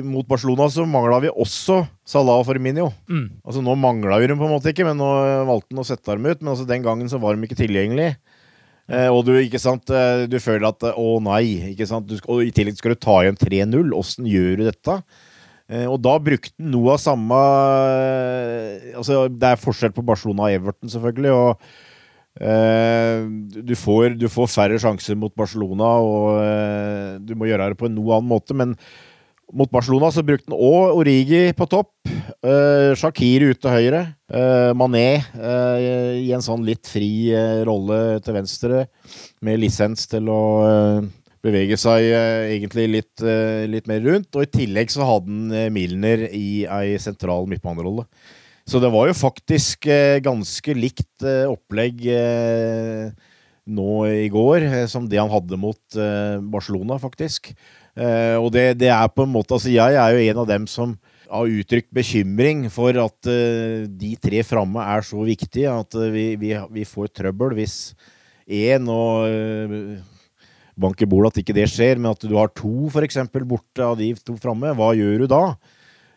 mot 0.06 0.26
Barcelona 0.28 0.68
så 0.70 0.84
mangla 0.86 1.18
vi 1.24 1.30
også 1.32 1.80
Salah 2.06 2.38
og 2.38 2.46
Firmino. 2.46 2.92
Mm. 3.10 3.40
Altså 3.42 3.64
Nå 3.64 3.74
mangla 3.74 4.20
vi 4.22 4.28
dem 4.30 4.38
på 4.38 4.46
en 4.46 4.54
måte 4.54 4.70
ikke, 4.70 4.86
men 4.86 5.00
nå 5.00 5.08
valgte 5.48 5.74
han 5.74 5.82
å 5.82 5.86
sette 5.88 6.14
dem 6.14 6.28
ut. 6.30 6.38
Men 6.38 6.52
altså 6.54 6.68
den 6.68 6.86
gangen 6.86 7.10
så 7.10 7.18
var 7.22 7.34
de 7.34 7.48
ikke 7.48 7.58
tilgjengelige. 7.58 8.14
Eh, 8.92 9.08
og 9.10 9.24
du 9.26 9.34
ikke 9.40 9.58
sant, 9.62 9.90
eh, 9.90 10.28
du 10.30 10.38
føler 10.42 10.68
at 10.70 10.86
eh, 10.86 10.98
å 10.98 11.18
nei, 11.22 11.72
ikke 11.72 11.86
sant? 11.90 12.06
Du, 12.06 12.14
og 12.30 12.46
i 12.46 12.54
tillegg 12.54 12.78
skal 12.78 12.94
du 12.94 13.02
ta 13.02 13.20
igjen 13.24 13.38
3-0. 13.42 13.90
Åssen 13.98 14.30
gjør 14.30 14.58
du 14.60 14.66
dette? 14.70 14.98
Eh, 15.66 15.86
og 15.90 15.98
da 16.06 16.14
brukte 16.22 16.54
han 16.54 16.70
noe 16.74 16.94
av 16.94 17.02
samme 17.02 17.38
eh, 17.38 18.90
Altså 18.98 19.24
Det 19.30 19.46
er 19.50 19.60
forskjell 19.62 19.94
på 19.94 20.04
Barcelona 20.06 20.46
og 20.46 20.60
Everton, 20.60 20.90
selvfølgelig. 20.94 21.34
og 21.34 21.56
Eh, 21.58 21.90
du, 22.40 23.74
får, 23.76 24.16
du 24.16 24.28
får 24.32 24.48
færre 24.48 24.80
sjanser 24.80 25.18
mot 25.18 25.32
Barcelona, 25.36 25.94
og 26.00 26.28
eh, 26.40 27.16
du 27.20 27.34
må 27.36 27.48
gjøre 27.48 27.72
det 27.72 27.80
på 27.80 27.90
en 27.90 27.96
noe 27.98 28.16
annen 28.16 28.30
måte. 28.30 28.56
Men 28.56 28.72
mot 29.52 29.70
Barcelona 29.72 30.08
så 30.14 30.24
brukte 30.24 30.48
han 30.48 30.56
òg 30.56 31.02
Origi 31.02 31.44
på 31.56 31.68
topp. 31.68 31.92
Uh, 32.42 32.96
Shakir 32.98 33.44
ute 33.50 33.60
til 33.60 33.74
høyre. 33.74 34.04
Mané 34.78 35.20
i 35.36 36.30
en 36.32 36.44
sånn 36.44 36.62
litt 36.64 36.88
fri 36.88 37.28
rolle 37.68 38.16
til 38.24 38.38
venstre, 38.38 38.86
med 39.44 39.60
lisens 39.60 40.06
til 40.08 40.30
å 40.32 40.42
bevege 41.44 41.76
seg 41.76 42.06
egentlig 42.54 42.86
litt, 42.94 43.24
litt, 43.68 43.90
mer 43.90 44.00
rundt. 44.06 44.30
Og 44.32 44.46
i 44.46 44.52
tillegg 44.54 44.94
så 44.94 45.04
hadde 45.04 45.28
han 45.28 45.74
Milner 45.74 46.24
i 46.32 46.64
ei 46.64 46.96
sentral 47.02 47.44
midtbanerolle. 47.50 48.06
Så 48.69 48.78
det 48.83 48.92
var 48.95 49.09
jo 49.09 49.19
faktisk 49.19 49.88
ganske 50.23 50.75
likt 50.76 51.25
opplegg 51.50 52.04
nå 53.62 53.88
i 54.07 54.28
går 54.31 54.66
som 54.90 55.09
det 55.11 55.19
han 55.19 55.33
hadde 55.33 55.59
mot 55.59 55.99
Barcelona, 56.52 56.99
faktisk. 57.02 57.50
Og 57.97 58.49
det, 58.54 58.78
det, 58.81 58.88
er 58.95 59.11
på 59.12 59.26
en 59.26 59.35
måte 59.35 59.52
Altså, 59.59 59.69
jeg 59.75 59.99
er 59.99 60.14
jo 60.14 60.23
en 60.31 60.40
av 60.45 60.49
dem 60.49 60.69
som 60.71 60.95
har 61.33 61.50
uttrykt 61.59 61.90
bekymring 61.92 62.64
for 62.73 62.97
at 63.02 63.28
de 63.88 64.14
tre 64.23 64.45
framme 64.47 64.87
er 64.95 65.04
så 65.04 65.26
viktige 65.26 65.73
at 65.73 65.99
vi, 66.14 66.33
vi, 66.40 66.54
vi, 66.73 66.87
får 66.88 67.12
trøbbel 67.19 67.57
hvis 67.59 67.76
én 68.47 68.88
og 68.90 69.26
bank 70.78 71.02
i 71.02 71.09
bordet 71.09 71.33
at 71.33 71.42
ikke 71.42 71.57
det 71.57 71.69
skjer, 71.71 72.00
men 72.00 72.12
at 72.12 72.25
du 72.25 72.35
har 72.37 72.52
to 72.57 72.88
f.eks. 72.88 73.21
borte 73.45 73.85
av 73.85 73.97
de 74.00 74.12
to 74.25 74.37
framme. 74.40 74.73
Hva 74.76 74.92
gjør 74.97 75.25
du 75.25 75.31
da? 75.31 75.42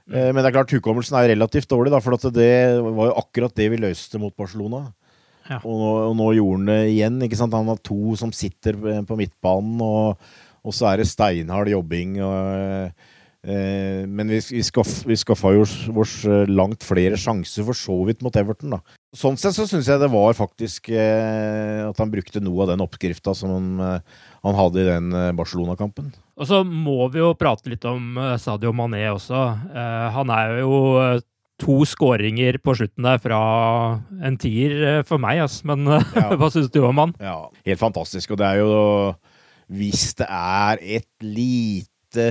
Mm. 0.06 0.36
Men 0.36 0.42
det 0.42 0.50
er 0.50 0.56
klart 0.60 0.74
hukommelsen 0.76 1.18
er 1.18 1.32
relativt 1.34 1.70
dårlig, 1.72 1.94
da, 1.94 2.00
for 2.04 2.14
det 2.30 2.52
var 2.84 3.10
jo 3.10 3.20
akkurat 3.24 3.56
det 3.58 3.70
vi 3.74 3.82
løste 3.82 4.22
mot 4.22 4.36
Barcelona. 4.38 4.86
Ja. 5.46 5.60
Og, 5.62 5.78
nå, 5.78 5.94
og, 6.10 6.14
nå, 6.18 6.32
gjorde 6.38 6.60
han 6.60 6.70
det 6.70 6.82
igjen. 6.94 7.22
ikke 7.26 7.38
sant? 7.38 7.54
Han 7.58 7.70
har 7.70 7.82
to 7.86 8.16
som 8.18 8.34
sitter 8.34 8.78
på 9.06 9.18
midtbanen. 9.18 9.82
og 9.82 10.26
og 10.66 10.74
så 10.74 10.90
er 10.90 11.02
det 11.02 11.10
steinhard 11.10 11.70
jobbing. 11.70 12.18
Og, 12.26 12.90
eh, 13.46 14.04
men 14.10 14.32
vi, 14.34 14.42
vi, 14.58 14.64
skaff, 14.66 15.04
vi 15.06 15.18
skaffa 15.20 15.54
jo 15.54 15.66
oss 16.02 16.18
eh, 16.26 16.50
langt 16.50 16.86
flere 16.86 17.20
sjanser 17.22 17.68
for 17.68 17.78
så 17.78 17.98
vidt 18.08 18.26
mot 18.26 18.36
Everton. 18.42 18.78
da. 18.78 18.82
Sånn 19.16 19.38
sett 19.40 19.56
så 19.56 19.68
syns 19.70 19.88
jeg 19.88 20.02
det 20.02 20.12
var 20.12 20.36
faktisk 20.38 20.90
eh, 20.92 21.86
at 21.86 22.02
han 22.02 22.12
brukte 22.12 22.42
noe 22.44 22.66
av 22.66 22.74
den 22.74 22.84
oppskrifta 22.84 23.36
som 23.38 23.54
han, 23.54 23.70
eh, 23.86 24.26
han, 24.46 24.58
hadde 24.58 24.82
i 24.82 24.88
den 24.88 25.12
eh, 25.18 25.32
Barcelona-kampen. 25.38 26.12
Og 26.38 26.50
så 26.50 26.62
må 26.64 27.10
vi 27.14 27.22
jo 27.24 27.34
prate 27.40 27.72
litt 27.72 27.86
om 27.90 28.18
Sadio 28.42 28.74
Mané 28.76 29.08
også. 29.12 29.46
Eh, 29.74 30.08
han 30.16 30.34
er 30.34 30.60
jo 30.62 30.80
to 31.62 31.78
skåringer 31.88 32.60
på 32.60 32.74
slutten 32.76 33.08
der 33.08 33.22
fra 33.24 33.40
en 34.28 34.36
tier 34.40 35.06
for 35.08 35.22
meg, 35.24 35.44
ass. 35.46 35.62
Men 35.68 35.88
ja. 35.88 36.28
hva 36.40 36.52
syns 36.54 36.72
du 36.74 36.82
om 36.84 37.00
han? 37.04 37.16
Ja, 37.24 37.40
helt 37.68 37.82
fantastisk. 37.82 38.36
Og 38.36 38.42
det 38.42 38.50
er 38.50 38.64
jo 38.64 38.74
hvis 39.72 40.14
det 40.20 40.28
er 40.30 40.82
et 40.82 41.08
lite 41.24 42.28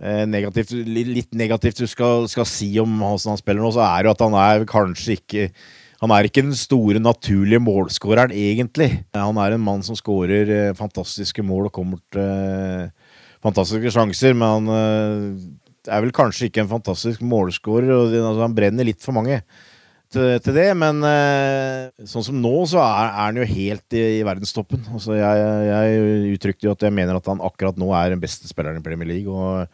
eh, 0.00 0.24
negativt, 0.28 0.72
litt 0.72 1.34
negativt 1.36 1.82
du 1.82 1.88
skal, 1.90 2.28
skal 2.30 2.48
si 2.48 2.70
om 2.80 2.94
hvordan 3.00 3.34
han 3.34 3.40
spiller 3.40 3.64
nå, 3.64 3.72
så 3.74 3.84
er 3.84 4.02
det 4.02 4.08
jo 4.08 4.14
at 4.16 4.24
han 4.24 4.38
er 4.40 4.68
kanskje 4.68 5.18
ikke 5.18 5.48
han 5.98 6.12
er 6.14 6.28
ikke 6.28 6.44
den 6.44 6.54
store, 6.54 7.00
naturlige 7.02 7.62
målskåreren, 7.62 8.34
egentlig. 8.34 9.00
Han 9.16 9.38
er 9.42 9.56
en 9.56 9.64
mann 9.64 9.82
som 9.86 9.98
skårer 9.98 10.52
eh, 10.54 10.76
fantastiske 10.78 11.42
mål 11.42 11.66
og 11.68 11.74
kommer 11.74 11.98
til 12.14 12.22
eh, 12.22 13.16
fantastiske 13.42 13.90
sjanser, 13.94 14.36
men 14.38 14.46
han 14.46 14.70
eh, 14.76 15.90
er 15.90 16.04
vel 16.04 16.14
kanskje 16.14 16.46
ikke 16.46 16.62
en 16.62 16.70
fantastisk 16.70 17.24
målskårer. 17.26 17.90
og 17.96 18.14
altså, 18.14 18.44
Han 18.44 18.54
brenner 18.54 18.86
litt 18.86 19.02
for 19.02 19.16
mange 19.16 19.40
til, 20.08 20.54
det, 20.56 20.70
men 20.78 21.02
sånn 22.08 22.24
som 22.24 22.36
nå, 22.40 22.52
så 22.70 22.78
er 22.80 23.10
han 23.18 23.36
jo 23.36 23.44
helt 23.44 23.92
i, 23.92 24.04
i 24.16 24.22
verdenstoppen. 24.24 24.86
Altså, 24.94 25.18
jeg, 25.18 25.42
jeg 25.68 26.30
uttrykte 26.38 26.64
jo 26.64 26.72
at 26.72 26.86
jeg 26.86 26.94
mener 26.96 27.18
at 27.18 27.28
han 27.28 27.42
akkurat 27.44 27.76
nå 27.76 27.90
er 27.92 28.14
den 28.14 28.22
beste 28.22 28.48
spilleren 28.48 28.80
i 28.80 28.86
Premier 28.86 29.10
League. 29.10 29.28
og 29.28 29.66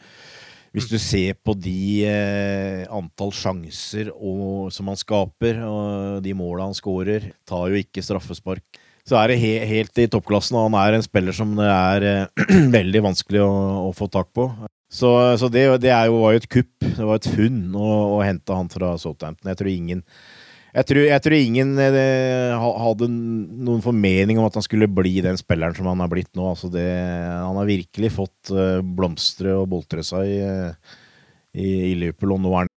hvis 0.75 0.89
du 0.91 0.97
ser 0.99 1.37
på 1.47 1.55
de 1.55 2.03
eh, 2.09 2.83
antall 2.91 3.31
sjanser 3.35 4.11
og, 4.11 4.73
som 4.75 4.91
han 4.91 4.99
skaper, 4.99 5.61
og 5.63 6.25
de 6.25 6.35
måla 6.35 6.67
han 6.67 6.75
skårer, 6.75 7.31
tar 7.47 7.71
jo 7.71 7.79
ikke 7.79 8.03
straffespark. 8.03 8.81
Så 9.07 9.19
er 9.21 9.31
det 9.31 9.39
he 9.39 9.53
helt 9.69 10.01
i 10.01 10.09
toppklassen, 10.11 10.57
og 10.59 10.71
han 10.71 10.79
er 10.81 10.97
en 10.97 11.05
spiller 11.05 11.37
som 11.37 11.53
det 11.59 11.69
er 11.71 12.09
eh, 12.11 12.47
veldig 12.79 13.05
vanskelig 13.07 13.45
å, 13.45 13.53
å, 13.85 13.93
få 13.95 14.11
tak 14.11 14.33
på. 14.35 14.49
Så, 14.91 15.11
så 15.39 15.51
det, 15.53 15.67
det 15.85 15.93
jo, 15.93 16.19
var 16.25 16.35
jo 16.35 16.43
et 16.43 16.51
kupp. 16.51 16.75
Det 16.83 17.07
var 17.07 17.21
et 17.21 17.31
funn 17.37 17.63
å, 17.79 17.91
å 18.17 18.23
hente 18.27 18.59
han 18.59 18.71
fra 18.73 18.97
Southampton. 18.99 19.53
Jeg 19.53 19.61
tror 19.61 19.71
ingen 19.71 20.03
jeg 20.75 20.89
tror, 20.91 21.03
jeg 21.07 21.23
tror 21.23 21.39
ingen 21.39 21.77
eh, 21.79 22.67
hadde 22.83 23.07
noen 23.09 23.83
formening 23.85 24.41
om 24.41 24.49
at 24.49 24.59
han 24.59 24.67
skulle 24.67 24.91
bli 24.91 25.21
den 25.23 25.39
spilleren 25.39 25.77
som 25.79 25.87
han 25.91 26.03
har 26.03 26.11
blitt 26.11 26.33
nå. 26.35 26.51
Altså 26.51 26.71
det, 26.73 26.85
han 26.85 27.57
har 27.61 27.71
virkelig 27.71 28.11
fått 28.17 28.51
uh, 28.51 28.83
blomstre 28.83 29.55
og 29.55 29.71
boltre 29.71 30.03
seg 30.07 30.35
i 30.35 30.41
i, 31.55 31.93
i 31.93 31.95
Liverpool, 31.95 32.33
og 32.35 32.41
nå 32.41 32.55
er 32.59 32.71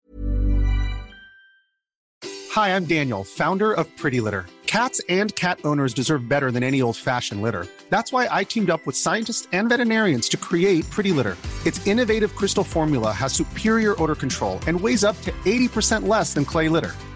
Hi, 2.57 2.75
I'm 2.75 2.87
Daniel, 2.87 3.23
founder 3.25 3.73
of 3.73 3.87
Pretty 3.97 4.21
Litter. 4.21 4.47
Cats 4.67 5.01
and 5.09 5.35
cat 5.37 5.59
owners 5.65 5.95
deserve 5.95 6.29
better 6.29 6.51
than 6.51 6.63
any 6.63 6.81
old-fashioned 6.83 7.43
litter. 7.43 7.67
That's 7.91 8.13
why 8.13 8.29
I 8.31 8.45
teamed 8.45 8.71
up 8.71 8.87
with 8.87 8.97
scientists 8.97 9.47
and 9.53 9.69
veterinarians 9.69 10.29
to 10.31 10.37
create 10.37 10.91
Pretty 10.91 11.13
Litter. 11.13 11.37
Its 11.67 11.87
innovative 11.87 12.35
crystal 12.35 12.65
formula 12.65 13.13
has 13.13 13.33
superior 13.33 13.95
odor 14.03 14.15
control 14.15 14.59
and 14.67 14.81
weighs 14.81 15.05
up 15.05 15.21
to 15.23 15.33
80% 15.45 16.09
less 16.09 16.35
than 16.35 16.45
clay 16.45 16.69
litter. 16.69 16.93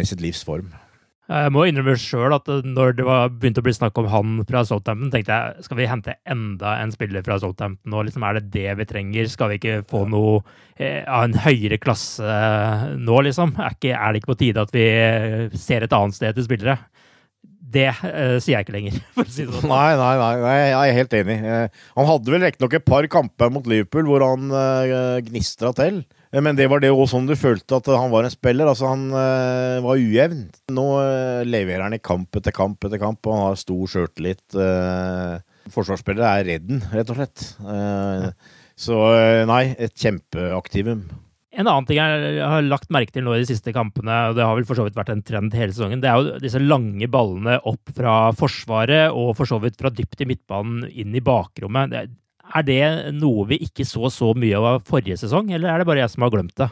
I 0.00 0.06
sitt 0.08 0.22
livs 0.24 0.42
form. 0.46 0.72
Jeg 1.24 1.52
må 1.56 1.62
innrømme 1.64 1.94
sjøl 1.96 2.34
at 2.36 2.48
når 2.68 2.98
det 2.98 3.04
var 3.08 3.30
begynte 3.32 3.62
å 3.62 3.64
bli 3.64 3.72
snakk 3.72 3.96
om 3.96 4.10
han 4.12 4.32
fra 4.44 4.60
Southampton, 4.68 5.08
tenkte 5.12 5.32
jeg 5.32 5.64
skal 5.64 5.78
vi 5.78 5.86
hente 5.88 6.16
enda 6.28 6.74
en 6.82 6.90
spiller 6.92 7.24
fra 7.24 7.38
Southampton 7.40 7.94
nå? 7.94 8.02
Liksom, 8.04 8.26
er 8.28 8.36
det 8.36 8.50
det 8.52 8.74
vi 8.76 8.86
trenger? 8.90 9.30
Skal 9.32 9.54
vi 9.54 9.56
ikke 9.56 9.78
få 9.88 10.02
noe 10.12 10.42
eh, 10.76 11.00
av 11.08 11.24
en 11.30 11.38
høyere 11.46 11.78
klasse 11.80 12.36
nå, 13.00 13.22
liksom? 13.24 13.54
Er, 13.56 13.78
ikke, 13.78 13.94
er 13.96 14.12
det 14.12 14.20
ikke 14.20 14.34
på 14.34 14.36
tide 14.42 14.66
at 14.66 14.76
vi 14.76 14.84
ser 15.56 15.86
et 15.86 15.96
annet 15.96 16.18
sted 16.18 16.36
til 16.36 16.44
spillere? 16.44 16.76
Det 17.74 17.86
eh, 17.88 18.36
sier 18.44 18.58
jeg 18.58 18.66
ikke 18.66 18.76
lenger, 18.76 19.00
for 19.16 19.24
å 19.24 19.32
si 19.32 19.46
det 19.48 19.56
sånn. 19.56 19.72
Nei, 19.72 19.94
nei, 19.96 20.12
nei, 20.44 20.58
jeg 20.60 20.76
er 20.92 20.98
helt 21.00 21.16
enig. 21.22 21.38
Eh, 21.40 21.80
Han 21.96 22.10
hadde 22.10 22.36
vel 22.36 22.44
riktignok 22.44 22.76
et 22.76 22.90
par 22.92 23.08
kamper 23.16 23.54
mot 23.54 23.72
Liverpool 23.72 24.12
hvor 24.12 24.28
han 24.28 24.52
gnistra 25.24 25.72
til. 25.80 26.04
Men 26.42 26.56
det 26.58 26.66
var 26.70 26.82
det 26.82 26.90
òg 26.90 27.04
sånn 27.10 27.28
du 27.28 27.36
følte 27.38 27.78
at 27.78 27.88
han 27.94 28.10
var 28.10 28.26
en 28.26 28.32
spiller. 28.32 28.66
Altså, 28.66 28.88
han 28.90 29.06
eh, 29.14 29.82
var 29.84 30.00
ujevn. 30.00 30.46
Nå 30.74 30.86
eh, 31.02 31.42
leverer 31.46 31.86
han 31.86 31.94
i 31.94 32.02
kamp 32.02 32.40
etter 32.40 32.54
kamp 32.54 32.82
etter 32.86 32.98
kamp, 33.02 33.20
og 33.26 33.36
han 33.36 33.44
har 33.50 33.60
stor 33.60 33.84
sjøltillit. 33.92 34.44
Uh, 34.56 35.38
forsvarsspillere 35.72 36.32
er 36.40 36.48
redden, 36.48 36.82
rett 36.92 37.12
og 37.12 37.20
slett. 37.20 37.44
Eh, 37.62 38.26
så 38.74 38.98
nei, 39.46 39.62
et 39.78 39.94
kjempeaktivum. 39.94 41.04
En 41.54 41.68
annen 41.70 41.86
ting 41.86 42.00
jeg 42.00 42.42
har 42.42 42.64
lagt 42.66 42.90
merke 42.92 43.14
til 43.14 43.22
nå 43.26 43.36
i 43.36 43.44
de 43.44 43.48
siste 43.52 43.70
kampene, 43.74 44.16
og 44.30 44.38
det 44.38 44.42
har 44.42 44.56
vel 44.58 44.66
for 44.66 44.78
så 44.78 44.86
vidt 44.86 44.98
vært 44.98 45.12
en 45.14 45.22
trend 45.22 45.54
hele 45.54 45.70
sesongen, 45.70 46.02
det 46.02 46.10
er 46.10 46.18
jo 46.18 46.40
disse 46.42 46.58
lange 46.58 47.06
ballene 47.10 47.60
opp 47.70 47.92
fra 47.94 48.32
forsvaret 48.34 49.14
og 49.14 49.36
for 49.38 49.46
så 49.46 49.60
vidt 49.62 49.78
fra 49.78 49.92
dypt 49.94 50.24
i 50.24 50.28
midtbanen 50.32 50.88
inn 50.90 51.14
i 51.14 51.22
bakrommet. 51.22 51.94
Det, 51.94 52.08
er 52.54 52.64
det 52.66 52.80
noe 53.16 53.46
vi 53.48 53.58
ikke 53.64 53.86
så 53.88 54.10
så 54.12 54.32
mye 54.36 54.58
av 54.60 54.82
forrige 54.88 55.16
sesong, 55.22 55.52
eller 55.54 55.70
er 55.72 55.80
det 55.82 55.86
bare 55.88 56.02
jeg 56.04 56.12
som 56.12 56.26
har 56.26 56.32
glemt 56.34 56.56
det? 56.60 56.68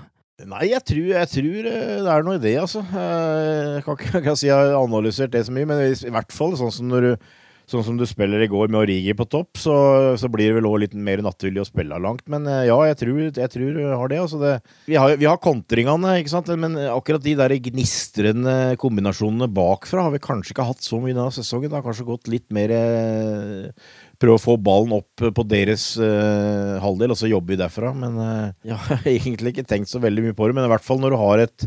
Nei, 0.49 0.65
jeg 0.73 0.83
tror, 0.89 1.05
jeg 1.13 1.29
tror 1.31 1.67
eh, 1.71 1.99
det 2.03 2.11
er 2.11 2.25
noe 2.27 2.35
i 2.39 2.43
det, 2.43 2.55
altså. 2.59 2.81
Eh, 2.83 3.77
Jeg 3.77 3.85
kan 3.87 3.99
ikke, 3.99 4.11
jeg 4.17 4.25
kan 4.27 4.39
si 4.41 4.49
jeg 4.49 4.57
har 4.59 4.75
analysert 4.81 5.31
det 5.35 5.45
så 5.47 5.55
mye, 5.55 5.69
men 5.71 5.83
i 5.93 6.13
hvert 6.17 6.35
fall 6.35 6.57
sånn 6.59 6.73
som 6.75 6.89
når 6.91 7.07
du 7.07 7.13
Sånn 7.71 7.85
som 7.87 7.99
du 7.99 8.05
spiller 8.09 8.43
i 8.43 8.49
går 8.51 8.71
med 8.73 8.83
Origi 8.83 9.15
på 9.17 9.27
topp, 9.31 9.61
så, 9.61 9.75
så 10.21 10.31
blir 10.33 10.51
det 10.51 10.59
vel 10.59 10.69
òg 10.69 10.81
litt 10.83 10.97
mer 10.99 11.23
naturlig 11.25 11.63
å 11.63 11.69
spille 11.69 12.01
langt. 12.03 12.25
Men 12.33 12.47
eh, 12.51 12.67
ja, 12.69 12.77
jeg 12.91 12.99
tror 13.03 13.21
jeg 13.29 13.53
tror 13.55 13.81
har 14.01 14.13
det. 14.13 14.21
Altså 14.25 14.41
det 14.43 14.53
vi, 14.89 14.99
har, 14.99 15.17
vi 15.21 15.29
har 15.29 15.41
kontringene, 15.43 16.17
ikke 16.21 16.35
sant. 16.35 16.53
Men 16.59 16.77
akkurat 16.91 17.25
de 17.25 17.37
der 17.39 17.57
gnistrende 17.69 18.57
kombinasjonene 18.83 19.51
bakfra 19.53 20.09
har 20.09 20.15
vi 20.17 20.23
kanskje 20.23 20.57
ikke 20.57 20.69
hatt 20.73 20.85
så 20.85 21.01
mye 21.03 21.15
denne 21.15 21.31
sesongen. 21.35 21.71
Det 21.71 21.79
har 21.79 21.87
kanskje 21.87 22.09
gått 22.09 22.33
litt 22.33 22.49
mer 22.55 22.75
eh, 22.77 23.93
Prøve 24.23 24.39
å 24.39 24.43
få 24.43 24.55
ballen 24.63 24.93
opp 24.95 25.23
på 25.35 25.45
deres 25.51 25.97
eh, 25.99 26.77
halvdel, 26.83 27.11
og 27.11 27.19
så 27.19 27.31
jobber 27.31 27.57
vi 27.57 27.63
derfra. 27.65 27.91
Men 27.97 28.21
eh, 28.23 28.53
jeg 28.71 28.79
har 28.87 29.09
egentlig 29.11 29.57
ikke 29.57 29.69
tenkt 29.71 29.91
så 29.91 30.03
veldig 30.03 30.29
mye 30.29 30.39
på 30.39 30.47
det. 30.47 30.59
Men 30.59 30.69
i 30.69 30.73
hvert 30.73 30.87
fall 30.87 31.03
når 31.03 31.15
du 31.15 31.21
har 31.25 31.43
et 31.47 31.67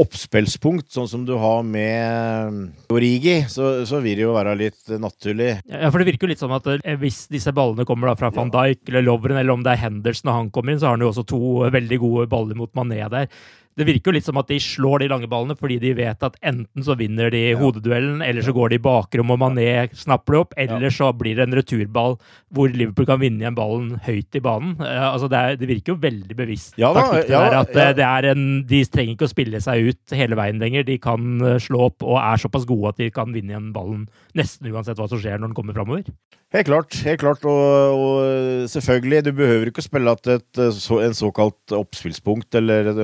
oppspillspunkt, 0.00 0.88
sånn 0.90 1.06
som 1.10 1.24
du 1.26 1.36
har 1.38 1.62
med 1.66 2.90
Origi, 2.90 3.36
så, 3.50 3.84
så 3.86 4.00
vil 4.02 4.18
det 4.18 4.24
jo 4.24 4.34
være 4.34 4.56
litt 4.58 4.94
naturlig. 4.98 5.52
Ja, 5.70 5.90
for 5.92 6.02
det 6.02 6.08
virker 6.08 6.26
jo 6.26 6.32
litt 6.32 6.42
sånn 6.42 6.54
at 6.56 6.66
eh, 6.74 6.96
hvis 6.98 7.24
disse 7.30 7.54
ballene 7.54 7.86
kommer 7.86 8.10
da 8.10 8.16
fra 8.18 8.32
van 8.34 8.50
Dijk 8.54 8.90
eller 8.90 9.06
Lovren, 9.06 9.38
eller 9.38 9.54
om 9.54 9.62
det 9.62 9.76
er 9.76 9.84
Henderson 9.84 10.32
og 10.32 10.40
han 10.40 10.50
kommer 10.54 10.74
inn, 10.74 10.80
så 10.82 10.90
har 10.90 10.98
han 10.98 11.06
jo 11.06 11.12
også 11.12 11.26
to 11.30 11.42
veldig 11.74 12.00
gode 12.02 12.26
baller 12.32 12.58
mot 12.58 12.74
Mané 12.74 13.04
der. 13.12 13.30
Det 13.74 13.86
virker 13.88 14.10
jo 14.10 14.14
litt 14.14 14.26
som 14.26 14.38
at 14.38 14.50
de 14.50 14.58
slår 14.62 15.02
de 15.02 15.08
lange 15.10 15.28
ballene 15.30 15.56
fordi 15.58 15.80
de 15.82 15.94
vet 15.98 16.22
at 16.26 16.36
enten 16.46 16.84
så 16.86 16.94
vinner 16.98 17.32
de 17.34 17.42
hodeduellen, 17.58 18.22
eller 18.22 18.44
så 18.46 18.54
går 18.54 18.70
de 18.70 18.78
i 18.78 18.84
bakrom 18.84 19.32
og 19.34 19.40
Mané 19.42 19.66
snapper 19.98 20.36
det 20.36 20.42
opp, 20.44 20.54
eller 20.64 20.94
så 20.94 21.10
blir 21.16 21.38
det 21.38 21.48
en 21.48 21.56
returball 21.58 22.14
hvor 22.54 22.70
Liverpool 22.70 23.08
kan 23.08 23.20
vinne 23.22 23.42
igjen 23.42 23.56
ballen 23.58 23.96
høyt 24.04 24.38
i 24.38 24.42
banen. 24.44 24.76
Eh, 24.78 25.06
altså 25.08 25.30
det, 25.32 25.40
er, 25.40 25.58
det 25.58 25.70
virker 25.70 25.94
jo 25.94 26.00
veldig 26.04 26.38
bevisst 26.38 26.78
Ja 26.80 26.92
da, 26.94 27.02
taktikk 27.02 27.34
ja, 27.34 27.42
der, 27.42 27.58
at 27.64 27.74
ja. 27.74 27.88
eh, 27.88 27.96
det 27.98 28.06
er 28.08 28.30
en, 28.30 28.46
de 28.70 28.82
trenger 28.86 29.16
ikke 29.16 29.28
å 29.28 29.34
spille 29.34 29.62
seg 29.64 29.90
ut 29.90 30.16
hele 30.20 30.38
veien 30.38 30.62
lenger. 30.62 30.86
De 30.86 31.00
kan 31.02 31.34
eh, 31.42 31.58
slå 31.62 31.88
opp 31.88 32.06
og 32.06 32.20
er 32.22 32.44
såpass 32.44 32.68
gode 32.68 32.94
at 32.94 33.02
de 33.02 33.10
kan 33.14 33.34
vinne 33.34 33.54
igjen 33.54 33.72
ballen 33.74 34.06
nesten 34.38 34.70
uansett 34.70 35.00
hva 35.00 35.10
som 35.10 35.20
skjer 35.20 35.40
når 35.40 35.50
den 35.50 35.58
kommer 35.58 35.76
framover. 35.76 36.06
Helt 36.54 36.68
klart. 36.68 36.94
helt 37.02 37.18
klart, 37.18 37.46
og, 37.50 37.98
og 37.98 38.68
selvfølgelig, 38.70 39.24
du 39.26 39.32
behøver 39.34 39.70
ikke 39.72 39.82
å 39.82 39.86
spille 39.88 40.12
til 40.22 40.36
et, 40.36 40.60
så, 40.76 41.00
en 41.02 41.16
såkalt 41.18 41.74
oppspillspunkt 41.74 42.54
eller 42.60 42.92
en 42.92 43.00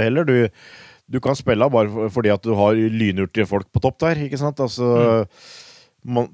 målskive 0.00 0.08
heller. 0.08 0.24
Du, 0.24 0.48
du 1.10 1.20
kan 1.20 1.34
spille 1.38 1.70
bare 1.70 2.10
fordi 2.10 2.30
at 2.32 2.42
du 2.42 2.54
har 2.54 2.74
lynhurtige 2.74 3.46
folk 3.50 3.66
på 3.72 3.80
topp 3.82 3.98
der, 4.00 4.16
ikke 4.26 4.38
sant? 4.40 4.60
Altså, 4.60 5.26
man, 6.04 6.28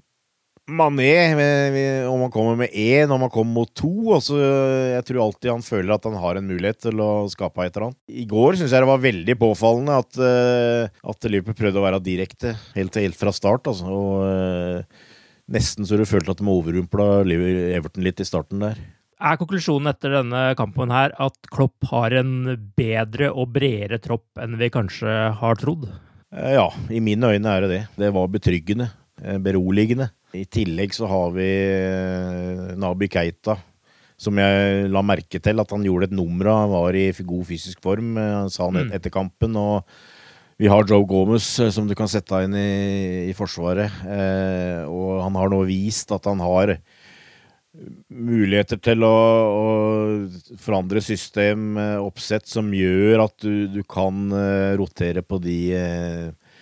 Mané, 0.68 1.36
vi- 1.70 2.06
om 2.10 2.20
han 2.24 2.30
kommer 2.30 2.56
med 2.56 2.70
én, 2.74 3.08
om 3.10 3.20
han 3.20 3.30
kommer 3.30 3.52
mot 3.54 3.70
to 3.72 4.14
altså, 4.16 4.34
Jeg 4.96 5.04
tror 5.06 5.20
alltid 5.22 5.50
han 5.52 5.62
føler 5.62 5.94
at 5.94 6.04
han 6.04 6.14
har 6.18 6.36
en 6.36 6.48
mulighet 6.48 6.80
til 6.80 6.98
å 6.98 7.28
skape 7.30 7.62
et 7.64 7.76
eller 7.76 7.86
annet. 7.92 7.98
I 8.10 8.24
går 8.26 8.56
syns 8.58 8.72
jeg 8.74 8.82
det 8.82 8.88
var 8.90 8.98
veldig 8.98 9.36
påfallende 9.38 9.94
at, 10.02 10.18
eh, 10.18 10.88
at 11.08 11.28
Liverpool 11.30 11.54
prøvde 11.54 11.78
å 11.78 11.86
være 11.86 12.02
direkte 12.02 12.56
helt, 12.74 12.94
helt 12.98 13.14
fra 13.14 13.30
start. 13.30 13.62
Altså, 13.70 13.86
og 13.86 14.26
eh, 14.26 14.82
Nesten 15.48 15.86
så 15.86 15.94
du 15.94 16.02
følte 16.02 16.32
at 16.34 16.40
de 16.42 16.48
overrumpla 16.50 17.22
Everton 17.22 18.02
litt 18.02 18.18
i 18.18 18.24
starten 18.26 18.58
der. 18.58 18.74
Er 19.16 19.38
konklusjonen 19.40 19.88
etter 19.88 20.12
denne 20.18 20.40
kampen 20.58 20.90
her 20.92 21.14
at 21.24 21.36
Klopp 21.52 21.86
har 21.88 22.12
en 22.18 22.32
bedre 22.76 23.30
og 23.32 23.48
bredere 23.54 23.96
tropp 24.04 24.42
enn 24.42 24.58
vi 24.60 24.68
kanskje 24.74 25.14
har 25.40 25.56
trodd? 25.60 25.86
Eh, 26.34 26.52
Ja, 26.58 26.66
i 26.92 27.00
mine 27.00 27.30
øyne 27.32 27.48
er 27.54 27.64
det 27.64 27.70
det. 27.70 27.82
Det 27.96 28.10
var 28.12 28.28
betryggende. 28.28 28.90
eh, 29.22 29.38
Beroligende. 29.38 30.10
I 30.34 30.44
tillegg 30.44 30.92
så 30.92 31.08
har 31.08 31.30
vi 31.32 31.48
eh, 31.48 32.74
Nabi 32.76 33.08
Keita, 33.08 33.56
som 34.18 34.36
jeg 34.36 34.90
la 34.92 35.00
merke 35.00 35.40
til 35.40 35.60
at 35.60 35.70
han 35.72 35.82
gjorde 35.86 36.10
et 36.10 36.16
nummer 36.16 36.46
av. 36.52 36.58
Han 36.66 36.74
var 36.76 36.92
i 37.00 37.10
god 37.24 37.46
fysisk 37.48 37.80
form, 37.80 38.16
sa 38.50 38.64
han 38.68 38.84
Mm. 38.84 38.92
etter 38.92 39.10
kampen. 39.10 39.56
Og 39.56 39.84
vi 40.58 40.68
har 40.68 40.84
Joe 40.84 41.06
Gomez, 41.06 41.42
som 41.72 41.88
du 41.88 41.94
kan 41.94 42.06
sette 42.08 42.44
inn 42.44 42.52
i, 42.54 43.30
i 43.30 43.32
Forsvaret. 43.32 43.90
Eh, 44.04 44.84
og 44.84 45.22
han 45.22 45.34
har 45.34 45.48
nå 45.48 45.64
vist 45.64 46.12
at 46.12 46.24
han 46.26 46.38
har 46.38 46.76
muligheter 48.08 48.78
til 48.82 49.04
å, 49.06 49.14
å 49.46 50.56
forandre 50.62 51.02
system, 51.04 51.74
eh, 51.80 51.96
oppsett, 52.02 52.46
som 52.48 52.72
gjør 52.74 53.26
at 53.26 53.36
du, 53.44 53.66
du 53.72 53.82
kan 53.88 54.26
eh, 54.32 54.74
rotere 54.80 55.24
på 55.26 55.40
de, 55.42 55.58
eh, 55.76 56.54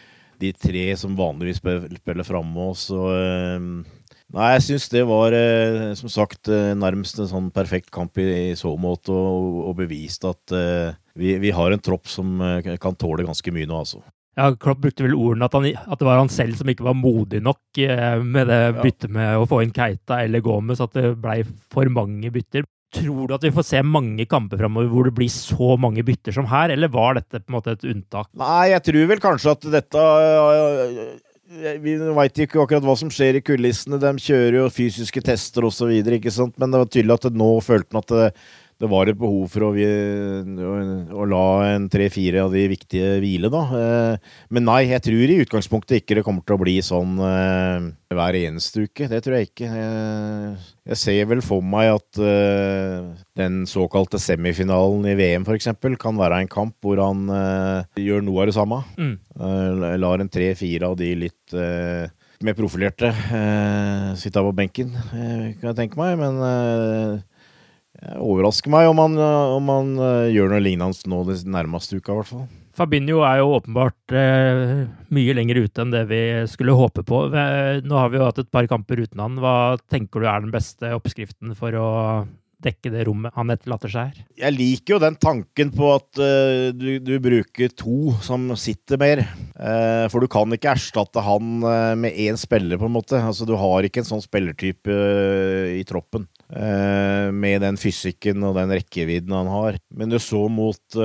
de 0.42 0.52
tre 0.56 0.86
som 1.00 1.16
vanligvis 1.18 1.62
spiller, 1.62 2.26
framme. 2.26 2.70
oss. 2.70 2.88
Nei, 4.34 4.48
jeg 4.56 4.64
syns 4.66 4.88
det 4.90 5.04
var 5.06 5.34
som 5.94 6.10
sagt 6.10 6.48
nærmest 6.50 7.20
en 7.22 7.28
sånn 7.30 7.50
perfekt 7.54 7.92
kamp 7.94 8.18
i, 8.18 8.24
i 8.50 8.56
så 8.58 8.72
måte, 8.80 9.14
og, 9.14 9.60
og 9.68 9.76
bevist 9.78 10.26
at 10.26 10.54
vi, 11.14 11.36
vi 11.38 11.52
har 11.54 11.70
en 11.70 11.82
tropp 11.82 12.10
som 12.10 12.42
kan 12.82 12.98
tåle 12.98 13.26
ganske 13.28 13.54
mye 13.54 13.68
nå, 13.70 13.84
altså. 13.84 14.02
Ja, 14.34 14.50
Klopp 14.58 14.80
brukte 14.82 15.06
vel 15.06 15.14
ordene 15.14 15.46
at, 15.46 15.54
han, 15.54 15.66
at 15.70 16.00
det 16.00 16.06
var 16.08 16.18
han 16.18 16.32
selv 16.32 16.58
som 16.58 16.70
ikke 16.70 16.86
var 16.88 16.96
modig 16.98 17.40
nok 17.44 17.82
eh, 17.84 18.22
med 18.22 18.48
det 18.50 18.62
byttet 18.80 19.12
med 19.14 19.38
å 19.38 19.46
få 19.50 19.60
inn 19.62 19.74
Keita 19.74 20.24
eller 20.24 20.42
Gomez, 20.42 20.82
at 20.82 20.96
det 20.96 21.12
blei 21.22 21.42
for 21.72 21.90
mange 21.94 22.32
bytter. 22.34 22.66
Tror 22.94 23.28
du 23.28 23.34
at 23.34 23.44
vi 23.46 23.52
får 23.54 23.66
se 23.66 23.82
mange 23.86 24.26
kamper 24.30 24.58
framover 24.58 24.90
hvor 24.90 25.06
det 25.08 25.14
blir 25.16 25.30
så 25.30 25.74
mange 25.80 26.02
bytter 26.06 26.34
som 26.34 26.48
her, 26.50 26.74
eller 26.74 26.90
var 26.90 27.18
dette 27.18 27.42
på 27.42 27.50
en 27.50 27.56
måte 27.58 27.76
et 27.76 27.86
unntak? 27.90 28.30
Nei, 28.38 28.72
jeg 28.72 28.84
tror 28.90 29.08
vel 29.12 29.22
kanskje 29.22 29.54
at 29.54 29.70
dette 29.78 30.02
øh, 30.02 30.98
Vi 31.82 31.96
veit 32.18 32.42
ikke 32.42 32.62
akkurat 32.62 32.86
hva 32.86 32.98
som 32.98 33.10
skjer 33.14 33.38
i 33.38 33.44
kulissene. 33.46 34.02
De 34.02 34.14
kjører 34.26 34.60
jo 34.64 34.68
fysiske 34.74 35.22
tester 35.26 35.66
osv., 35.66 35.90
ikke 36.18 36.34
sant. 36.34 36.58
Men 36.58 36.74
det 36.74 36.82
var 36.82 36.90
tydelig 36.90 37.18
at 37.20 37.38
nå 37.38 37.50
følte 37.62 37.94
han 37.94 38.06
at 38.06 38.46
det, 38.84 38.90
var 38.92 39.08
et 39.10 39.18
behov 39.18 39.48
for 39.52 39.66
å, 39.66 39.70
vi, 39.74 39.84
å, 39.84 40.72
å 41.16 41.26
la 41.28 41.44
en 41.72 41.86
tre-fire 41.92 42.44
av 42.44 42.52
de 42.54 42.64
viktige 42.70 43.16
hvile, 43.22 43.50
da. 43.52 43.62
Eh, 43.78 44.32
Men 44.54 44.66
nei, 44.68 44.80
jeg 44.90 45.04
tror 45.06 45.32
i 45.32 45.40
utgangspunktet 45.44 46.02
ikke 46.02 46.18
det 46.18 46.24
kommer 46.26 46.44
til 46.44 46.56
å 46.56 46.62
bli 46.62 46.76
sånn 46.84 47.16
eh, 47.24 47.88
hver 48.14 48.38
eneste 48.38 48.84
uke. 48.86 49.08
Det 49.10 49.22
tror 49.24 49.38
jeg 49.38 49.50
ikke. 49.50 49.70
Eh, 49.72 50.70
Jeg 50.92 51.00
ser 51.00 51.30
vel 51.30 51.40
for 51.44 51.64
meg 51.64 51.94
at 51.94 52.18
den 53.40 53.62
såkalte 53.68 54.20
semifinalen 54.20 55.06
i 55.08 55.14
VM 55.16 55.46
f.eks. 55.48 55.70
kan 56.00 56.18
være 56.18 56.42
en 56.44 56.50
kamp 56.52 56.76
hvor 56.84 57.00
han 57.00 57.24
gjør 57.96 58.20
noe 58.26 58.42
av 58.44 58.50
det 58.50 58.56
samme. 58.58 58.82
Mm. 59.00 59.14
Lar 60.04 60.20
en 60.20 60.28
tre-fire 60.28 60.90
av 60.92 60.98
de 61.00 61.08
litt 61.24 61.56
mer 62.44 62.58
profilerte 62.58 63.08
sitte 64.20 64.44
på 64.44 64.52
benken, 64.60 64.92
kan 64.92 65.70
jeg 65.70 65.78
tenke 65.80 65.96
meg. 65.96 66.20
Men 66.20 67.24
jeg 68.02 68.20
overrasker 68.20 68.72
meg 68.72 68.88
om 68.90 69.00
han, 69.00 69.16
eh, 69.20 69.54
om 69.54 69.72
han 69.72 69.94
eh, 70.02 70.34
gjør 70.34 70.52
noe 70.52 70.62
lignende 70.64 71.10
nå 71.10 71.22
den 71.28 71.54
nærmeste 71.54 71.98
uka, 71.98 72.12
i 72.12 72.20
hvert 72.20 72.30
fall. 72.32 72.46
Fabinho 72.74 73.20
er 73.22 73.38
jo 73.38 73.52
åpenbart 73.54 74.14
eh, 74.18 74.84
mye 75.14 75.36
lenger 75.38 75.62
ute 75.62 75.84
enn 75.84 75.92
det 75.94 76.02
vi 76.10 76.22
skulle 76.50 76.74
håpe 76.74 77.04
på. 77.06 77.26
Nå 77.30 78.00
har 78.00 78.10
vi 78.10 78.18
jo 78.18 78.26
hatt 78.26 78.40
et 78.42 78.50
par 78.50 78.66
kamper 78.70 79.04
uten 79.04 79.22
han. 79.22 79.38
Hva 79.38 79.76
tenker 79.92 80.24
du 80.24 80.26
er 80.26 80.42
den 80.42 80.54
beste 80.54 80.90
oppskriften 80.96 81.54
for 81.58 81.78
å 81.78 81.90
dekke 82.64 82.92
det 82.92 83.04
rommet 83.08 83.34
han 83.36 83.52
etterlater 83.52 83.92
seg 83.92 84.10
her. 84.10 84.22
Jeg 84.40 84.56
liker 84.56 84.96
jo 84.96 85.00
den 85.02 85.18
tanken 85.20 85.72
på 85.74 85.90
at 85.94 86.20
uh, 86.20 86.70
du, 86.76 86.96
du, 87.02 87.12
bruker 87.22 87.72
to 87.76 88.14
som 88.24 88.46
sitter 88.60 89.00
mer. 89.00 89.24
Uh, 89.54 90.06
for 90.12 90.24
du 90.24 90.30
kan 90.32 90.50
ikke 90.54 90.72
erstatte 90.74 91.24
han 91.24 91.58
uh, 91.64 91.92
med 91.98 92.16
én 92.24 92.38
spiller, 92.40 92.80
på 92.80 92.88
en 92.88 92.96
måte. 92.96 93.20
Altså, 93.20 93.48
du 93.48 93.54
har 93.60 93.86
ikke 93.86 94.02
en 94.02 94.10
sånn 94.14 94.24
spillertype 94.24 94.98
i 95.76 95.84
troppen. 95.88 96.26
Med 96.54 97.64
den 97.64 97.74
fysikken 97.80 98.44
og 98.46 98.52
den 98.54 98.70
rekkevidden 98.70 99.32
han 99.34 99.48
har. 99.50 99.78
Men 99.90 100.12
du 100.12 100.20
så 100.22 100.44
mot, 100.46 100.98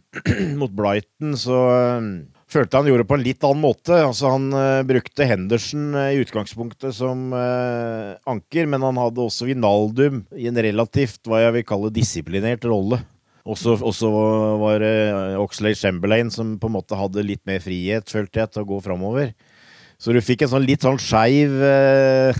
mot 0.60 0.72
Brighton, 0.72 1.34
så 1.36 1.58
følte 2.54 2.78
han 2.78 2.88
gjorde 2.88 3.04
det 3.04 3.10
på 3.10 3.16
en 3.18 3.24
litt 3.24 3.46
annen 3.46 3.62
måte. 3.64 3.96
Altså, 3.98 4.30
han 4.34 4.48
uh, 4.54 4.84
brukte 4.86 5.26
Henderson 5.28 5.94
uh, 5.96 6.10
i 6.12 6.20
utgangspunktet 6.22 6.94
som 6.96 7.32
uh, 7.34 8.14
anker, 8.30 8.68
men 8.70 8.84
han 8.86 9.00
hadde 9.00 9.24
også 9.24 9.48
Vinaldum 9.48 10.22
i 10.38 10.48
en 10.50 10.62
relativt 10.66 11.24
hva 11.28 11.44
jeg 11.44 11.58
vil 11.58 11.66
kalle 11.68 11.94
disiplinert 11.94 12.66
rolle. 12.68 13.00
Også, 13.44 13.76
også 13.84 14.08
var 14.62 14.78
det 14.80 14.94
Oxlade 15.36 15.76
Chamberlain 15.76 16.30
som 16.32 16.54
på 16.60 16.70
en 16.70 16.78
måte 16.78 16.96
hadde 16.96 17.26
litt 17.26 17.42
mer 17.48 17.60
frihet, 17.60 18.08
følte 18.08 18.40
jeg, 18.40 18.54
til 18.54 18.64
å 18.64 18.70
gå 18.70 18.78
framover. 18.86 19.34
Så 20.00 20.14
du 20.14 20.20
fikk 20.24 20.44
en 20.44 20.54
sånn 20.54 20.64
litt 20.64 20.84
sånn 20.84 20.98
skeiv 21.00 21.52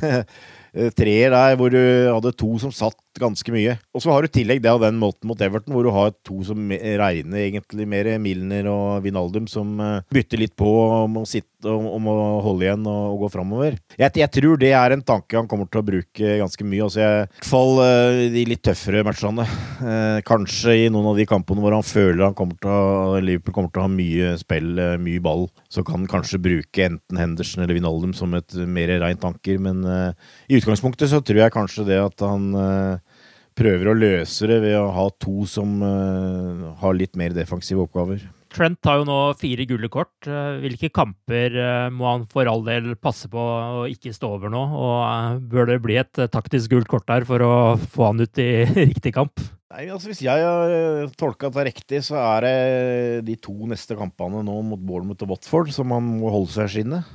treer 0.97 1.31
der 1.35 1.57
hvor 1.59 1.71
du 1.73 1.79
hadde 1.79 2.35
to 2.35 2.59
som 2.63 2.73
satt 2.75 2.99
ganske 3.21 3.55
mye. 3.55 3.77
Og 3.95 4.03
så 4.03 4.11
har 4.13 4.25
du 4.25 4.33
tillegg 4.33 4.63
det 4.65 4.73
av 4.73 4.83
den 4.83 4.99
måten 5.01 5.29
mot 5.31 5.41
Everton, 5.41 5.75
hvor 5.75 5.87
du 5.87 5.93
har 5.95 6.13
to 6.27 6.41
som 6.47 6.71
regner 6.71 7.45
egentlig 7.45 7.87
mer 7.89 8.11
Milner 8.23 8.69
og 8.71 9.05
Vinaldum, 9.05 9.47
som 9.51 9.79
eh, 9.81 10.03
bytter 10.15 10.43
litt 10.43 10.55
på 10.59 10.71
om 11.05 11.21
å, 11.23 11.25
sitte, 11.29 11.71
om 11.71 12.09
å 12.11 12.17
holde 12.45 12.67
igjen 12.67 12.87
og, 12.91 13.05
og 13.15 13.25
gå 13.25 13.31
framover. 13.37 13.79
Jeg, 13.97 14.15
jeg, 14.21 14.31
tror 14.35 14.61
det 14.61 14.73
er 14.77 14.95
en 14.95 15.05
tanke 15.07 15.39
han 15.39 15.49
kommer 15.51 15.71
til 15.71 15.83
å 15.83 15.87
bruke 15.87 16.39
ganske 16.41 16.67
mye. 16.67 16.89
Altså, 16.89 17.01
I 17.01 17.07
hvert 17.07 17.49
fall 17.49 17.81
uh, 17.81 18.21
de 18.35 18.45
litt 18.51 18.65
tøffere 18.67 19.05
matchene. 19.07 19.47
Uh, 19.81 20.19
kanskje 20.27 20.77
i 20.85 20.91
noen 20.93 21.13
av 21.13 21.21
de 21.21 21.29
kampene 21.29 21.63
hvor 21.63 21.77
han 21.77 21.87
føler 21.87 22.27
han 22.27 22.37
kommer 22.37 22.59
til 22.61 22.73
å, 22.73 23.21
Liverpool 23.25 23.57
kommer 23.57 23.73
til 23.73 23.83
å 23.83 23.87
ha 23.87 23.93
mye 23.93 24.35
spill, 24.41 24.73
mye 25.01 25.23
ball, 25.23 25.47
så 25.73 25.85
kan 25.87 26.03
han 26.03 26.11
kanskje 26.11 26.43
bruke 26.43 26.89
enten 26.89 27.21
Henderson 27.21 27.65
eller 27.65 27.79
Vinaldum 27.79 28.15
som 28.17 28.35
et 28.37 28.57
mer 28.67 28.91
reint 29.03 29.25
anker. 29.27 29.61
Men 29.63 29.85
i 29.85 30.59
utgangspunktet 30.59 31.11
så 31.13 31.23
tror 31.25 31.45
jeg 31.45 31.55
kanskje 31.55 31.87
det 31.89 32.01
at 32.03 32.25
han 32.25 32.51
prøver 33.59 33.91
å 33.91 33.97
løse 33.97 34.49
det 34.51 34.61
ved 34.65 34.77
å 34.79 34.93
ha 34.95 35.09
to 35.23 35.45
som 35.51 35.79
uh, 35.83 36.73
har 36.81 36.97
litt 36.97 37.15
mer 37.19 37.35
defensive 37.37 37.85
oppgaver. 37.85 38.25
Trent 38.55 38.87
har 38.87 39.01
jo 39.01 39.07
nå 39.09 39.19
fire 39.35 39.65
gule 39.67 39.89
kort. 39.91 40.29
Eh, 40.31 40.61
hvilke 40.63 40.87
kamper 40.95 41.57
uh, 41.59 41.89
må 41.91 42.07
han 42.07 42.27
for 42.31 42.47
all 42.47 42.63
del 42.67 42.93
passe 42.95 43.27
på 43.31 43.41
å 43.41 43.83
ikke 43.91 44.13
stå 44.15 44.31
over 44.37 44.53
nå? 44.53 44.63
Og 44.79 45.43
bør 45.51 45.73
det 45.73 45.81
bli 45.83 45.99
et 45.99 46.23
taktisk 46.31 46.77
gult 46.77 46.91
kort 46.91 47.09
der 47.11 47.27
for 47.27 47.43
å 47.43 47.55
få 47.75 48.13
han 48.13 48.23
ut 48.23 48.43
i 48.43 48.63
riktig 48.93 49.15
kamp? 49.17 49.43
Nei, 49.75 49.89
altså 49.91 50.13
Hvis 50.13 50.23
jeg 50.23 50.47
har 50.47 51.11
tolka 51.19 51.51
det 51.51 51.67
riktig, 51.73 52.05
så 52.07 52.21
er 52.21 52.47
det 52.47 52.57
de 53.27 53.35
to 53.43 53.57
neste 53.67 53.99
kampene 53.99 54.45
nå 54.47 54.61
mot 54.63 54.79
Bournemouth 54.79 55.27
og 55.27 55.35
Watford 55.35 55.75
som 55.75 55.91
han 55.97 56.15
må 56.21 56.31
holde 56.31 56.55
seg 56.55 56.71
i 56.71 56.75
skinnet. 56.77 57.11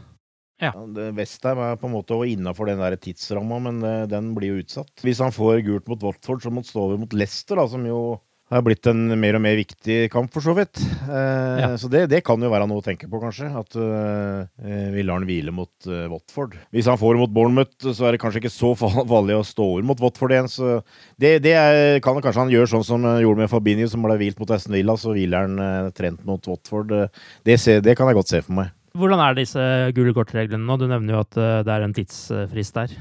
Ja. 0.59 0.73
Westham 1.15 1.61
er 1.63 1.77
på 1.79 1.87
en 1.87 1.95
måte 1.95 2.17
innafor 2.27 2.67
den 2.69 2.81
der 2.83 2.97
tidsramma, 2.99 3.61
men 3.69 3.83
eh, 3.85 4.07
den 4.11 4.33
blir 4.35 4.53
jo 4.55 4.63
utsatt. 4.63 4.91
Hvis 5.05 5.21
han 5.23 5.35
får 5.35 5.63
gult 5.67 5.87
mot 5.91 6.09
Watford, 6.09 6.43
så 6.43 6.51
må 6.51 6.63
han 6.63 6.67
stå 6.67 6.87
over 6.87 6.99
mot 6.99 7.15
Leicester, 7.15 7.59
da, 7.59 7.67
som 7.71 7.85
jo 7.87 8.01
har 8.49 8.63
blitt 8.65 8.87
en 8.89 9.03
mer 9.21 9.37
og 9.37 9.43
mer 9.43 9.57
viktig 9.59 9.97
kamp, 10.09 10.31
for 10.33 10.41
så 10.41 10.55
vidt. 10.57 10.81
Eh, 10.81 11.59
ja. 11.61 11.69
Så 11.77 11.89
det, 11.91 12.07
det, 12.09 12.23
kan 12.25 12.41
jo 12.41 12.49
være 12.49 12.65
noe 12.69 12.81
å 12.81 12.85
tenke 12.85 13.09
på, 13.09 13.21
kanskje. 13.21 13.49
At 13.59 13.77
eh, 13.77 14.89
vi 14.95 15.05
lar 15.05 15.19
han 15.19 15.27
hvile 15.29 15.53
mot 15.53 15.89
eh, 15.89 16.07
Watford. 16.09 16.57
Hvis 16.73 16.89
han 16.89 16.97
får 16.99 17.19
mot 17.21 17.33
Bournemouth, 17.33 17.91
så 17.93 18.07
er 18.07 18.15
det 18.15 18.21
kanskje 18.23 18.41
ikke 18.41 18.53
så 18.53 18.73
vanlig 19.13 19.37
å 19.37 19.45
stå 19.45 19.67
over 19.75 19.85
mot 19.85 20.01
Watford 20.01 20.33
igjen. 20.33 20.49
Så 20.49 20.79
det, 21.21 21.35
det 21.45 21.53
er, 21.59 22.01
kan 22.05 22.17
kanskje 22.17 22.47
han 22.47 22.55
gjøre 22.55 22.73
sånn 22.73 22.87
som 22.87 23.05
han 23.05 23.21
gjorde 23.21 23.45
med 23.45 23.53
Fabinho, 23.53 23.89
som 23.91 24.05
ble 24.05 24.17
hvilt 24.23 24.41
mot 24.41 24.57
Aston 24.57 24.77
Villa. 24.79 24.97
Så 24.97 25.13
hviler 25.13 25.45
han 25.45 25.65
eh, 25.67 25.93
trent 25.97 26.25
mot 26.27 26.49
Watford. 26.49 26.97
Det, 27.45 27.61
ser, 27.61 27.85
det 27.85 27.97
kan 27.99 28.09
jeg 28.09 28.17
godt 28.17 28.33
se 28.33 28.43
for 28.45 28.57
meg. 28.63 28.73
Hvordan 28.99 29.21
er 29.23 29.38
disse 29.38 29.63
gule 29.95 30.13
kort-reglene 30.15 30.65
nå? 30.65 30.77
Du 30.79 30.85
nevner 30.89 31.15
jo 31.15 31.23
at 31.23 31.39
eh, 31.39 31.59
det 31.65 31.73
er 31.73 31.85
en 31.85 31.95
tidsfrist 31.95 32.77
der. 32.77 32.95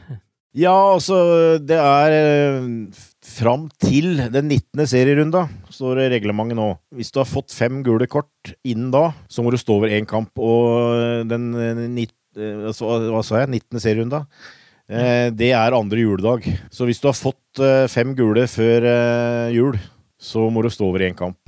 Ja, 0.58 0.74
altså 0.94 1.16
Det 1.61 1.76
er 1.76 2.14
eh, 2.16 2.68
fram 3.26 3.66
til 3.82 4.16
den 4.32 4.48
19. 4.48 4.87
serierunda, 4.90 5.44
står 5.74 6.00
det 6.00 6.12
reglementet 6.16 6.58
nå. 6.58 6.70
Hvis 6.96 7.12
du 7.14 7.20
har 7.20 7.28
fått 7.28 7.54
fem 7.54 7.82
gule 7.87 8.08
kort 8.11 8.54
innen 8.66 8.92
da, 8.94 9.11
så 9.28 9.44
må 9.44 9.52
du 9.52 9.58
stå 9.61 9.76
over 9.76 9.92
én 9.92 10.08
kamp. 10.08 10.32
Og 10.38 11.28
den 11.28 11.50
altså, 11.52 12.94
Hva 13.12 13.22
sa 13.26 13.42
jeg? 13.42 13.52
19. 13.61 13.82
serierunda? 13.82 14.24
Det 14.88 15.50
er 15.52 15.74
andre 15.76 16.00
juledag. 16.00 16.46
Så 16.72 16.87
hvis 16.88 17.02
du 17.02 17.11
har 17.11 17.18
fått 17.18 17.61
fem 17.92 18.14
gule 18.16 18.46
før 18.48 18.87
jul, 19.52 19.76
så 20.18 20.48
må 20.50 20.64
du 20.64 20.68
stå 20.72 20.88
over 20.88 21.04
én 21.07 21.14
kamp. 21.16 21.38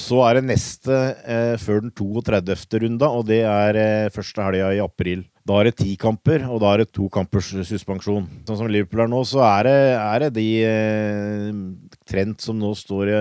Så 0.00 0.18
er 0.26 0.36
det 0.36 0.48
neste 0.50 0.96
eh, 1.24 1.54
før 1.60 1.86
den 1.86 1.92
32. 1.96 2.82
runda, 2.82 3.08
og 3.08 3.24
det 3.30 3.40
er 3.48 3.78
eh, 3.80 4.10
første 4.12 4.44
helga 4.44 4.74
i 4.76 4.82
april. 4.84 5.24
Da 5.44 5.56
er 5.60 5.70
det 5.70 5.78
ti 5.80 5.94
kamper, 6.00 6.44
og 6.48 6.60
da 6.60 6.74
er 6.74 6.82
det 6.82 6.92
to 6.92 7.08
kampers 7.12 7.50
suspensjon. 7.68 8.28
Sånn 8.44 8.60
som 8.60 8.68
Liverpool 8.68 9.04
er 9.04 9.10
nå, 9.12 9.24
så 9.28 9.40
er 9.48 9.68
det, 9.68 9.78
er 9.96 10.24
det 10.24 10.30
de 10.36 10.46
eh, 10.68 11.50
trend 12.08 12.36
som 12.44 12.60
nå 12.60 12.74
står 12.76 13.12
i 13.12 13.18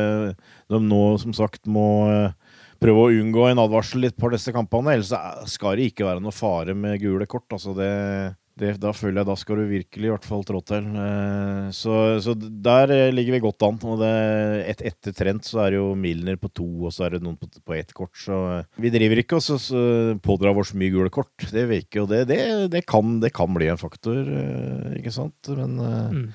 De 0.71 0.83
nå 0.83 1.03
som 1.23 1.35
sagt 1.35 1.67
må 1.71 1.87
eh, 2.11 2.59
prøve 2.83 3.07
å 3.07 3.17
unngå 3.23 3.47
en 3.49 3.63
advarsel 3.63 4.03
litt 4.03 4.19
på 4.19 4.31
disse 4.35 4.51
kampene. 4.55 4.97
Ellers 4.97 5.15
skal 5.51 5.79
det 5.79 5.93
ikke 5.93 6.07
være 6.09 6.23
noe 6.23 6.35
fare 6.35 6.75
med 6.75 6.99
gule 7.03 7.27
kort. 7.27 7.47
Altså 7.55 7.75
det 7.77 7.91
det, 8.59 8.75
da 8.77 8.91
føler 8.93 9.21
jeg 9.21 9.27
da 9.31 9.35
skal 9.39 9.57
du 9.57 9.63
virkelig 9.65 10.05
i 10.05 10.11
hvert 10.11 10.25
fall 10.27 10.43
trå 10.45 10.59
til. 10.69 10.85
Eh, 11.01 11.69
så, 11.73 11.95
så, 12.21 12.35
der 12.37 12.93
eh, 12.93 13.13
ligger 13.13 13.37
vi 13.37 13.41
godt 13.47 13.65
an. 13.65 13.79
Og 13.89 14.03
det, 14.03 14.11
et, 14.69 14.83
etter 14.91 15.15
Trent 15.17 15.47
så 15.47 15.63
er 15.63 15.73
det 15.73 15.79
jo 15.79 15.87
Milner 15.97 16.37
på 16.37 16.51
to, 16.53 16.67
og 16.85 16.93
så 16.93 17.07
er 17.07 17.15
det 17.15 17.23
noen 17.25 17.39
på, 17.41 17.49
på 17.49 17.77
ett 17.77 17.93
kort. 17.97 18.13
Så 18.19 18.37
eh, 18.59 18.67
vi 18.83 18.93
driver 18.93 19.23
ikke 19.23 19.41
og 19.41 20.21
pådrar 20.25 20.61
oss 20.61 20.75
mye 20.77 20.93
gule 20.93 21.09
kort. 21.13 21.33
Det 21.49 21.65
virker 21.71 22.03
jo 22.03 22.09
det, 22.11 22.25
det, 22.29 22.41
det, 22.75 22.83
kan, 22.89 23.17
det 23.23 23.33
kan 23.33 23.57
bli 23.57 23.71
en 23.73 23.81
faktor, 23.81 24.21
ikke 24.99 25.13
sant? 25.13 25.49
Men 25.57 25.79
mm. 25.81 26.27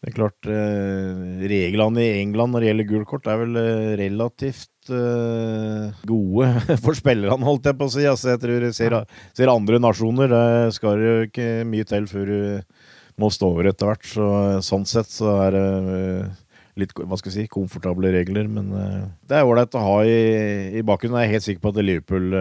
Det 0.00 0.08
er 0.08 0.16
klart 0.16 0.46
Reglene 0.48 2.00
i 2.00 2.20
England 2.22 2.54
når 2.54 2.62
det 2.62 2.68
gjelder 2.70 2.86
gult 2.88 3.08
kort, 3.10 3.26
er 3.28 3.40
vel 3.42 3.58
relativt 4.00 4.70
uh, 4.88 5.92
gode 6.08 6.48
for 6.84 6.96
spillerne, 6.96 7.44
holdt 7.44 7.68
jeg 7.68 7.78
på 7.78 7.88
å 7.88 7.92
si. 7.92 8.06
Altså, 8.08 8.32
jeg 8.32 8.42
tror 8.42 8.64
jeg 8.64 8.76
ser, 8.76 8.96
ser 9.36 9.52
andre 9.52 9.80
nasjoner. 9.82 10.32
Det 10.32 10.76
skal 10.78 11.04
jo 11.04 11.14
ikke 11.28 11.50
mye 11.68 11.88
til 11.88 12.08
før 12.10 12.32
du 12.32 13.20
må 13.20 13.28
stå 13.34 13.52
over 13.52 13.68
etter 13.68 13.90
hvert. 13.90 14.08
Så, 14.08 14.30
sånn 14.64 14.88
sett 14.88 15.12
så 15.12 15.36
er 15.44 15.58
det 15.58 15.68
litt 16.80 16.96
hva 16.96 17.18
skal 17.20 17.34
jeg 17.34 17.44
si, 17.44 17.52
komfortable 17.52 18.12
regler. 18.14 18.48
Men 18.48 18.72
det 19.28 19.36
er 19.36 19.44
ålreit 19.44 19.76
å 19.76 19.84
ha 19.84 19.96
i, 20.08 20.20
i 20.80 20.84
bakgrunnen. 20.86 21.20
Jeg 21.20 21.28
er 21.28 21.36
helt 21.36 21.48
sikker 21.50 21.66
på 21.66 21.74
at 21.74 21.84
Liverpool 21.84 22.32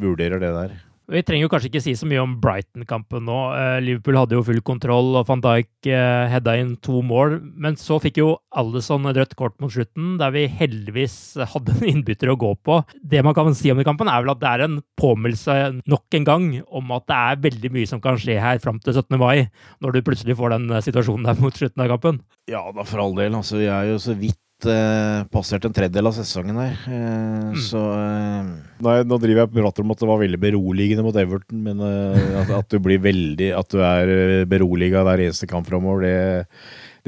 vurderer 0.00 0.40
det 0.40 0.54
der. 0.56 0.78
Vi 1.08 1.22
trenger 1.24 1.46
jo 1.46 1.48
kanskje 1.48 1.70
ikke 1.70 1.80
si 1.80 1.94
så 1.96 2.04
mye 2.04 2.20
om 2.20 2.34
Brighton-kampen 2.42 3.22
nå. 3.24 3.36
Eh, 3.56 3.76
Liverpool 3.80 4.18
hadde 4.18 4.36
jo 4.36 4.42
full 4.44 4.60
kontroll, 4.60 5.14
og 5.16 5.24
van 5.30 5.40
Dijk 5.40 5.88
eh, 5.88 6.26
heada 6.28 6.52
inn 6.60 6.74
to 6.84 7.00
mål. 7.00 7.38
Men 7.56 7.78
så 7.80 7.96
fikk 8.02 8.20
jo 8.20 8.34
Alison 8.60 9.08
et 9.08 9.16
rødt 9.16 9.32
kort 9.38 9.56
mot 9.62 9.72
slutten, 9.72 10.18
der 10.20 10.34
vi 10.34 10.44
heldigvis 10.58 11.16
hadde 11.54 11.78
en 11.78 11.86
innbytter 11.94 12.28
å 12.28 12.36
gå 12.40 12.52
på. 12.60 12.82
Det 13.00 13.22
man 13.24 13.36
kan 13.38 13.56
si 13.56 13.72
om 13.72 13.80
den 13.80 13.88
kampen, 13.88 14.10
er 14.12 14.20
vel 14.20 14.34
at 14.34 14.42
det 14.42 14.50
er 14.50 14.66
en 14.66 14.82
påminnelse 15.00 15.56
nok 15.88 16.18
en 16.18 16.28
gang 16.28 16.50
om 16.68 16.92
at 16.98 17.08
det 17.08 17.22
er 17.22 17.40
veldig 17.48 17.72
mye 17.78 17.88
som 17.88 18.04
kan 18.04 18.20
skje 18.20 18.36
her 18.44 18.60
fram 18.60 18.82
til 18.84 18.92
17. 18.98 19.16
mai, 19.16 19.48
når 19.80 19.96
du 19.96 20.04
plutselig 20.10 20.36
får 20.36 20.58
den 20.58 20.76
situasjonen 20.84 21.24
der 21.30 21.40
mot 21.40 21.56
slutten 21.56 21.86
av 21.86 21.88
kampen. 21.94 22.20
Ja 22.52 22.66
da, 22.68 22.84
for 22.84 23.00
all 23.00 23.16
del. 23.16 23.32
Altså, 23.40 23.62
jeg 23.64 23.72
er 23.72 23.94
jo 23.94 24.02
så 24.02 24.12
vidt 24.18 24.36
uh, 24.66 25.22
passert 25.30 25.66
en 25.68 25.74
tredjedel 25.74 26.10
av 26.10 26.16
sesongen 26.16 26.58
her. 26.58 26.74
Uh, 26.88 27.52
mm. 27.52 27.60
Så 27.68 27.78
uh, 27.78 28.48
Nei, 28.82 28.96
nå 29.06 29.18
driver 29.22 29.44
jeg 29.44 29.52
prater 29.54 29.84
om 29.84 29.94
at 29.94 30.02
det 30.02 30.10
var 30.10 30.20
veldig 30.22 30.40
beroligende 30.42 31.04
mot 31.06 31.18
Everton, 31.18 31.62
men 31.66 31.82
at, 31.84 32.50
at, 32.60 32.68
du 32.70 32.78
blir 32.82 33.00
veldig 33.02 33.48
At 33.58 33.72
du 33.74 33.80
er 33.82 34.44
beroliga 34.50 35.02
hver 35.06 35.24
eneste 35.24 35.48
kamp 35.50 35.66
framover, 35.66 36.06
det 36.06 36.16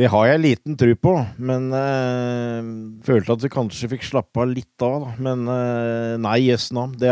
det 0.01 0.09
har 0.09 0.29
jeg 0.31 0.41
liten 0.41 0.77
tro 0.81 0.95
på, 0.97 1.13
men 1.45 1.67
øh, 1.77 2.69
følte 3.05 3.35
at 3.35 3.43
du 3.43 3.51
kanskje 3.53 3.91
fikk 3.93 4.07
slappe 4.07 4.41
av 4.41 4.49
litt 4.49 4.85
av. 4.85 5.03
Da. 5.03 5.11
Men 5.27 5.43
øh, 5.45 6.15
nei, 6.25 6.39
yes 6.47 6.71
navn. 6.73 6.95
Det, 6.97 7.11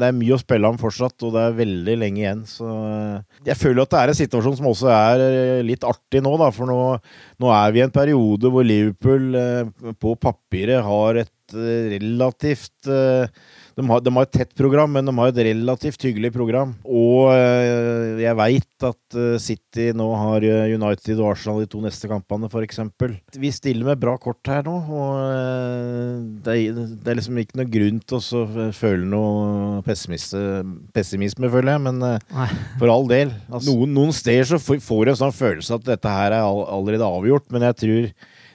det, 0.00 0.06
er 0.06 0.16
mye 0.16 0.38
å 0.38 0.40
spille 0.40 0.70
om 0.70 0.78
fortsatt, 0.80 1.18
og 1.26 1.34
det 1.34 1.42
er 1.44 1.58
veldig 1.58 1.96
lenge 2.00 2.22
igjen. 2.22 2.42
Så 2.48 2.68
øh, 2.68 3.42
jeg 3.44 3.58
føler 3.60 3.84
at 3.84 3.92
det 3.92 4.00
er 4.00 4.14
en 4.14 4.20
situasjon 4.22 4.56
som 4.62 4.70
også 4.70 4.88
er 4.94 5.26
litt 5.66 5.84
artig 5.84 6.24
nå, 6.24 6.32
da. 6.40 6.48
For 6.56 6.72
nå, 6.72 6.78
nå 7.44 7.52
er 7.58 7.76
vi 7.76 7.82
i 7.82 7.84
en 7.84 7.94
periode 7.98 8.54
hvor 8.54 8.64
Liverpool 8.64 9.36
på 10.00 10.16
papiret 10.22 10.80
har 10.88 11.20
et 11.26 11.58
relativt 11.92 12.88
de 13.76 13.84
har, 13.88 14.02
de 14.04 14.12
har, 14.14 14.26
et 14.26 14.34
tett 14.34 14.52
program, 14.58 14.92
men 14.92 15.06
de 15.08 15.14
har 15.16 15.32
et 15.32 15.40
relativt 15.48 16.06
hyggelig 16.06 16.32
program. 16.34 16.74
Og 16.84 17.30
jeg 18.20 18.38
veit 18.38 18.86
at 18.88 19.18
City 19.42 19.90
nå 19.96 20.08
har 20.18 20.46
United 20.72 21.20
og 21.20 21.32
Arsenal 21.32 21.62
de 21.62 21.70
to 21.70 21.80
neste 21.84 22.10
kampene, 22.10 22.50
f.eks. 22.50 22.82
Vi 23.38 23.52
stiller 23.54 23.92
med 23.92 24.02
bra 24.02 24.16
kort 24.20 24.50
her 24.50 24.64
nå, 24.66 24.76
og 24.82 26.42
det 26.44 26.56
er, 26.58 26.82
det 26.92 27.12
er 27.12 27.18
liksom 27.18 27.40
ikke 27.42 27.60
noe 27.62 27.70
grunn 27.72 28.02
til 28.04 28.20
å 28.20 28.70
føle 28.76 29.08
noe 29.08 29.80
pessimisme, 29.86 31.52
føler 31.52 31.74
jeg. 31.74 31.84
Men 31.88 32.02
Nei. 32.02 32.50
for 32.78 32.92
all 32.92 33.08
del. 33.10 33.34
Altså, 33.48 33.72
noen, 33.72 33.96
noen 33.96 34.14
steder 34.16 34.52
så 34.54 34.60
får 34.62 35.02
du 35.04 35.14
en 35.14 35.22
sånn 35.24 35.36
følelse 35.36 35.80
at 35.80 35.88
dette 35.88 36.12
her 36.12 36.36
er 36.36 36.44
allerede 36.44 37.08
avgjort, 37.08 37.48
men 37.54 37.68
jeg 37.70 37.80
tror 37.82 38.12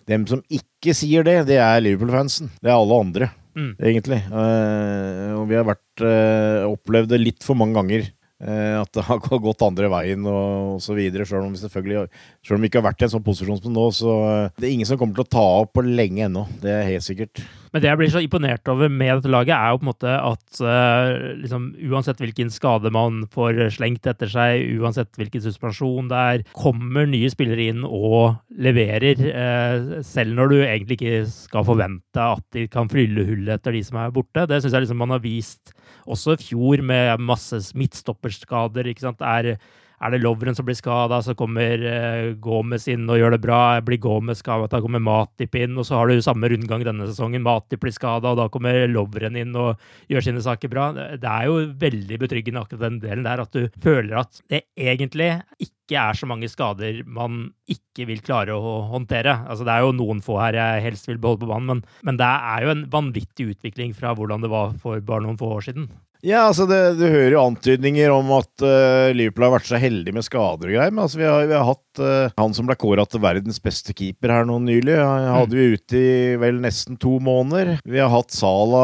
dem 0.08 0.24
som 0.30 0.44
ikke 0.48 0.96
sier 0.96 1.26
det, 1.28 1.42
det 1.50 1.60
er 1.60 1.84
Liverpool-fansen. 1.84 2.52
Det 2.62 2.72
er 2.72 2.78
alle 2.78 3.02
andre, 3.04 3.30
mm. 3.58 3.72
egentlig. 3.82 4.22
Uh, 4.32 5.34
og 5.40 5.50
vi 5.50 5.58
har 5.58 5.66
vært 5.68 6.06
uh, 6.06 6.70
opplevd 6.70 7.12
det 7.14 7.24
litt 7.24 7.46
for 7.46 7.60
mange 7.60 7.78
ganger. 7.80 8.08
Uh, 8.38 8.84
at 8.84 8.92
det 8.94 9.02
har 9.08 9.22
gått 9.42 9.64
andre 9.66 9.90
veien 9.90 10.26
og, 10.30 10.78
osv. 10.78 11.00
Selv 11.18 11.42
om, 11.42 11.56
selvfølgelig, 11.58 12.06
selv 12.46 12.60
om 12.60 12.66
vi 12.66 12.70
ikke 12.72 12.82
har 12.84 12.90
vært 12.92 13.02
i 13.02 13.08
en 13.08 13.16
sånn 13.16 13.26
posisjon 13.26 13.62
som 13.64 13.74
nå, 13.74 13.88
så 13.98 14.18
det 14.60 14.68
er 14.68 14.76
ingen 14.76 14.90
som 14.90 15.00
kommer 15.02 15.18
til 15.18 15.26
å 15.26 15.34
ta 15.38 15.48
opp 15.64 15.74
på 15.78 15.86
lenge 15.88 16.28
ennå. 16.30 16.46
Det 16.62 16.74
er 16.74 16.92
helt 16.92 17.08
sikkert. 17.08 17.42
Men 17.74 17.84
det 17.84 17.90
jeg 17.90 18.00
blir 18.00 18.12
så 18.14 18.22
imponert 18.24 18.70
over 18.72 18.92
med 18.92 19.18
dette 19.18 19.32
laget, 19.32 19.54
er 19.56 19.74
jo 19.74 19.80
på 19.82 19.86
en 19.86 19.92
måte 19.92 20.14
at 20.16 20.62
uh, 20.64 21.34
liksom, 21.42 21.70
uansett 21.90 22.22
hvilken 22.24 22.52
skade 22.54 22.92
man 22.96 23.24
får 23.34 23.60
slengt 23.78 24.08
etter 24.10 24.32
seg, 24.32 24.64
uansett 24.80 25.12
hvilken 25.20 25.44
suspensjon 25.44 26.12
det 26.12 26.22
er, 26.34 26.46
kommer 26.58 27.10
nye 27.10 27.32
spillere 27.34 27.70
inn 27.74 27.84
og 27.84 28.38
leverer. 28.64 29.24
Uh, 29.28 29.98
selv 30.08 30.38
når 30.38 30.54
du 30.54 30.58
egentlig 30.62 31.00
ikke 31.00 31.26
skal 31.32 31.68
forvente 31.68 32.30
at 32.38 32.46
de 32.56 32.68
kan 32.72 32.92
fylle 32.92 33.26
hullet 33.28 33.58
etter 33.58 33.76
de 33.76 33.84
som 33.86 34.00
er 34.02 34.14
borte. 34.16 34.48
Det 34.48 34.62
syns 34.64 34.78
jeg 34.78 34.88
liksom 34.88 35.04
man 35.04 35.16
har 35.16 35.24
vist 35.24 35.76
også 36.08 36.38
i 36.38 36.42
fjor, 36.42 36.82
med 36.88 37.24
masse 37.24 37.60
midtstopperskader. 37.78 38.88
ikke 38.88 39.08
sant? 39.08 39.22
Er 39.22 39.58
er 39.98 40.14
det 40.14 40.20
Lovren 40.22 40.56
som 40.58 40.66
blir 40.68 40.78
skada, 40.78 41.20
så 41.26 41.34
kommer 41.38 41.82
uh, 41.82 42.34
Gomez 42.42 42.86
inn 42.92 43.08
og 43.10 43.18
gjør 43.18 43.34
det 43.34 43.42
bra. 43.44 43.62
Blir 43.86 44.02
Gomez 44.02 44.44
skada, 44.44 44.68
da 44.70 44.82
kommer 44.84 45.02
Matip 45.04 45.58
inn, 45.58 45.78
og 45.78 45.88
så 45.88 45.98
har 45.98 46.12
du 46.12 46.22
samme 46.22 46.50
rundgang 46.54 46.86
denne 46.86 47.08
sesongen. 47.10 47.46
Matip 47.46 47.82
blir 47.82 47.96
skada, 47.96 48.34
og 48.34 48.42
da 48.42 48.48
kommer 48.54 48.86
Lovren 48.92 49.40
inn 49.40 49.56
og 49.58 49.82
gjør 50.12 50.28
sine 50.30 50.44
saker 50.46 50.72
bra. 50.74 50.92
Det 51.18 51.32
er 51.32 51.50
jo 51.50 51.58
veldig 51.82 52.22
betryggende 52.22 52.62
akkurat 52.62 52.86
den 52.86 53.02
delen 53.04 53.26
der, 53.26 53.42
at 53.42 53.58
du 53.58 53.82
føler 53.84 54.22
at 54.22 54.42
det 54.54 54.68
egentlig 54.78 55.32
ikke 55.64 55.98
er 55.98 56.18
så 56.20 56.28
mange 56.30 56.50
skader 56.52 57.00
man 57.06 57.48
ikke 57.72 58.06
vil 58.10 58.22
klare 58.22 58.54
å 58.54 58.80
håndtere. 58.92 59.34
Altså, 59.48 59.66
det 59.66 59.74
er 59.74 59.86
jo 59.86 59.96
noen 59.98 60.22
få 60.24 60.38
her 60.44 60.58
jeg 60.60 60.84
helst 60.92 61.10
vil 61.10 61.22
beholde 61.22 61.46
på 61.46 61.52
banen, 61.54 61.72
men, 61.72 61.86
men 62.06 62.20
det 62.20 62.28
er 62.28 62.66
jo 62.68 62.74
en 62.76 62.86
vanvittig 62.94 63.54
utvikling 63.56 63.96
fra 63.98 64.14
hvordan 64.14 64.46
det 64.46 64.52
var 64.54 64.76
for 64.84 65.02
bare 65.02 65.26
noen 65.26 65.40
få 65.40 65.56
år 65.58 65.72
siden. 65.72 65.90
Ja, 66.26 66.48
altså 66.48 66.66
det, 66.70 66.98
Du 66.98 67.06
hører 67.06 67.36
jo 67.36 67.44
antydninger 67.44 68.12
om 68.14 68.32
at 68.38 68.64
uh, 68.66 69.14
Liverpool 69.16 69.46
har 69.48 69.54
vært 69.58 69.70
så 69.70 69.80
heldig 69.82 70.16
med 70.18 70.26
skader 70.26 70.70
og 70.70 70.74
greier. 70.74 70.94
Men 70.94 71.04
altså 71.06 71.22
vi, 71.22 71.28
har, 71.30 71.46
vi 71.50 71.56
har 71.58 71.68
hatt 71.68 72.02
uh, 72.02 72.34
han 72.42 72.56
som 72.58 72.70
ble 72.70 72.78
kåra 72.80 73.06
til 73.06 73.22
verdens 73.24 73.62
beste 73.64 73.94
keeper 73.98 74.34
her 74.34 74.50
nå 74.50 74.58
nylig. 74.66 74.98
Han 74.98 75.30
hadde 75.36 75.60
vi 75.60 75.78
ute 75.78 76.02
i 76.02 76.18
vel 76.42 76.62
nesten 76.64 76.98
to 77.02 77.18
måneder. 77.24 77.78
Vi 77.86 78.02
har 78.02 78.12
hatt 78.14 78.34
Sala 78.34 78.84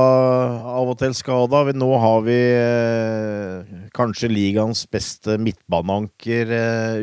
av 0.76 0.94
og 0.94 0.98
til 1.02 1.18
skada. 1.18 1.66
Nå 1.74 1.92
har 2.06 2.24
vi 2.28 2.40
uh, 2.54 3.76
kanskje 3.98 4.32
ligaens 4.32 4.86
beste 4.94 5.40
midtbaneanker 5.42 6.50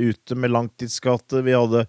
ute 0.01 0.37
med 0.39 0.55
langtidsskade. 0.55 1.43
Vi 1.47 1.55
hadde 1.57 1.87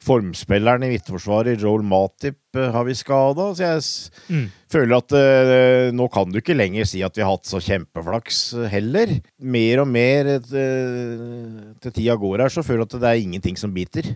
formspilleren 0.00 0.84
i 0.86 0.90
Midtforsvaret, 0.94 1.60
Joel 1.60 1.84
Matip, 1.84 2.38
eh, 2.56 2.70
har 2.72 2.86
vi 2.88 2.96
skada. 2.96 3.50
Så 3.56 3.66
jeg 3.66 3.84
mm. 4.32 4.46
føler 4.72 4.96
at 4.96 5.14
uh, 5.14 5.92
nå 5.96 6.08
kan 6.12 6.32
du 6.32 6.40
ikke 6.40 6.56
lenger 6.56 6.88
si 6.88 7.02
at 7.04 7.16
vi 7.16 7.24
har 7.24 7.34
hatt 7.34 7.48
så 7.48 7.60
kjempeflaks 7.64 8.40
heller. 8.72 9.18
Mer 9.44 9.84
og 9.84 9.90
mer 9.92 10.32
uh, 10.38 11.76
til 11.84 11.92
tida 11.92 12.16
går 12.20 12.46
her, 12.46 12.52
så 12.52 12.64
føler 12.64 12.84
jeg 12.84 12.90
at 12.90 12.98
det 13.04 13.12
er 13.12 13.24
ingenting 13.26 13.60
som 13.60 13.74
biter. 13.76 14.08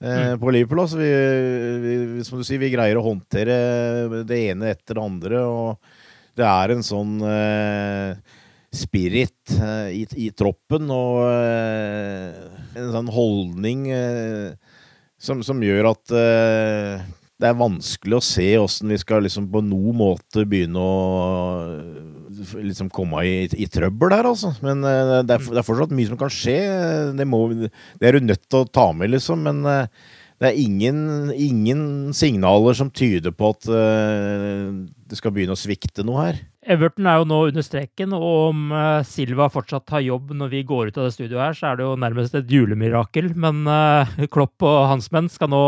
Uh, 0.00 0.08
mm. 0.08 0.40
På 0.40 0.54
Liverpool, 0.54 0.82
altså. 0.86 1.00
Vi, 1.02 1.12
vi, 1.84 2.24
som 2.26 2.40
du 2.40 2.48
sier, 2.48 2.62
vi 2.62 2.72
greier 2.72 3.00
å 3.00 3.06
håndtere 3.10 4.24
det 4.24 4.42
ene 4.48 4.72
etter 4.72 4.96
det 4.96 5.04
andre. 5.04 5.44
Og 5.44 6.38
det 6.38 6.48
er 6.48 6.72
en 6.72 6.86
sånn 6.86 7.18
spirit 8.68 9.56
i, 9.90 10.04
i, 10.20 10.28
troppen 10.36 10.90
og 10.92 11.24
en 12.78 12.90
sånn 12.94 13.08
holdning 13.10 13.88
som, 15.18 15.42
som 15.46 15.62
gjør 15.62 15.90
at 15.92 16.14
uh, 16.14 17.06
det 17.38 17.46
er 17.46 17.58
vanskelig 17.58 18.18
å 18.18 18.24
se 18.24 18.46
åssen 18.58 18.90
vi 18.90 18.98
skal 18.98 19.22
liksom 19.26 19.46
på 19.52 19.62
noen 19.62 19.98
måte 19.98 20.42
begynne 20.48 20.82
å 20.82 20.94
liksom 22.58 22.90
komme 22.94 23.22
i, 23.26 23.34
i 23.58 23.66
trøbbel 23.70 24.14
her, 24.14 24.28
altså. 24.30 24.52
Men 24.64 24.82
uh, 24.86 25.20
det, 25.22 25.36
er, 25.36 25.42
det, 25.42 25.58
er, 25.60 25.66
fortsatt 25.66 25.94
mye 25.94 26.10
som 26.10 26.20
kan 26.20 26.32
skje. 26.32 26.58
Det, 27.18 27.26
må, 27.28 27.44
det 27.58 28.08
er 28.08 28.18
du 28.18 28.28
nødt 28.30 28.46
til 28.46 28.62
å 28.62 28.70
ta 28.70 28.88
med, 28.94 29.12
liksom. 29.14 29.42
Men 29.46 29.62
uh, 29.66 30.14
det 30.38 30.52
er 30.52 30.60
ingen, 30.62 31.00
ingen, 31.34 31.82
signaler 32.14 32.76
som 32.78 32.92
tyder 32.94 33.34
på 33.34 33.50
at 33.56 33.66
det 35.08 35.18
skal 35.18 35.32
begynne 35.34 35.56
å 35.56 35.58
svikte 35.58 36.04
noe 36.06 36.26
her. 36.26 36.40
Everton 36.68 37.08
er 37.08 37.20
jo 37.20 37.28
nå 37.28 37.38
under 37.48 37.64
streken, 37.64 38.12
og 38.16 38.26
om 38.50 38.74
uh, 38.74 39.04
Silva 39.06 39.48
fortsatt 39.52 39.88
har 39.94 40.04
jobb 40.04 40.34
når 40.36 40.52
vi 40.52 40.66
går 40.68 40.90
ut 40.90 41.00
av 41.00 41.08
det 41.08 41.14
studioet 41.16 41.46
her, 41.46 41.56
så 41.56 41.70
er 41.70 41.78
det 41.78 41.86
jo 41.86 41.94
nærmest 42.00 42.36
et 42.36 42.52
julemirakel. 42.52 43.32
Men 43.38 43.64
uh, 43.64 44.28
Klopp 44.32 44.66
og 44.66 44.84
hans 44.92 45.08
menn 45.14 45.30
skal 45.32 45.52
nå 45.54 45.62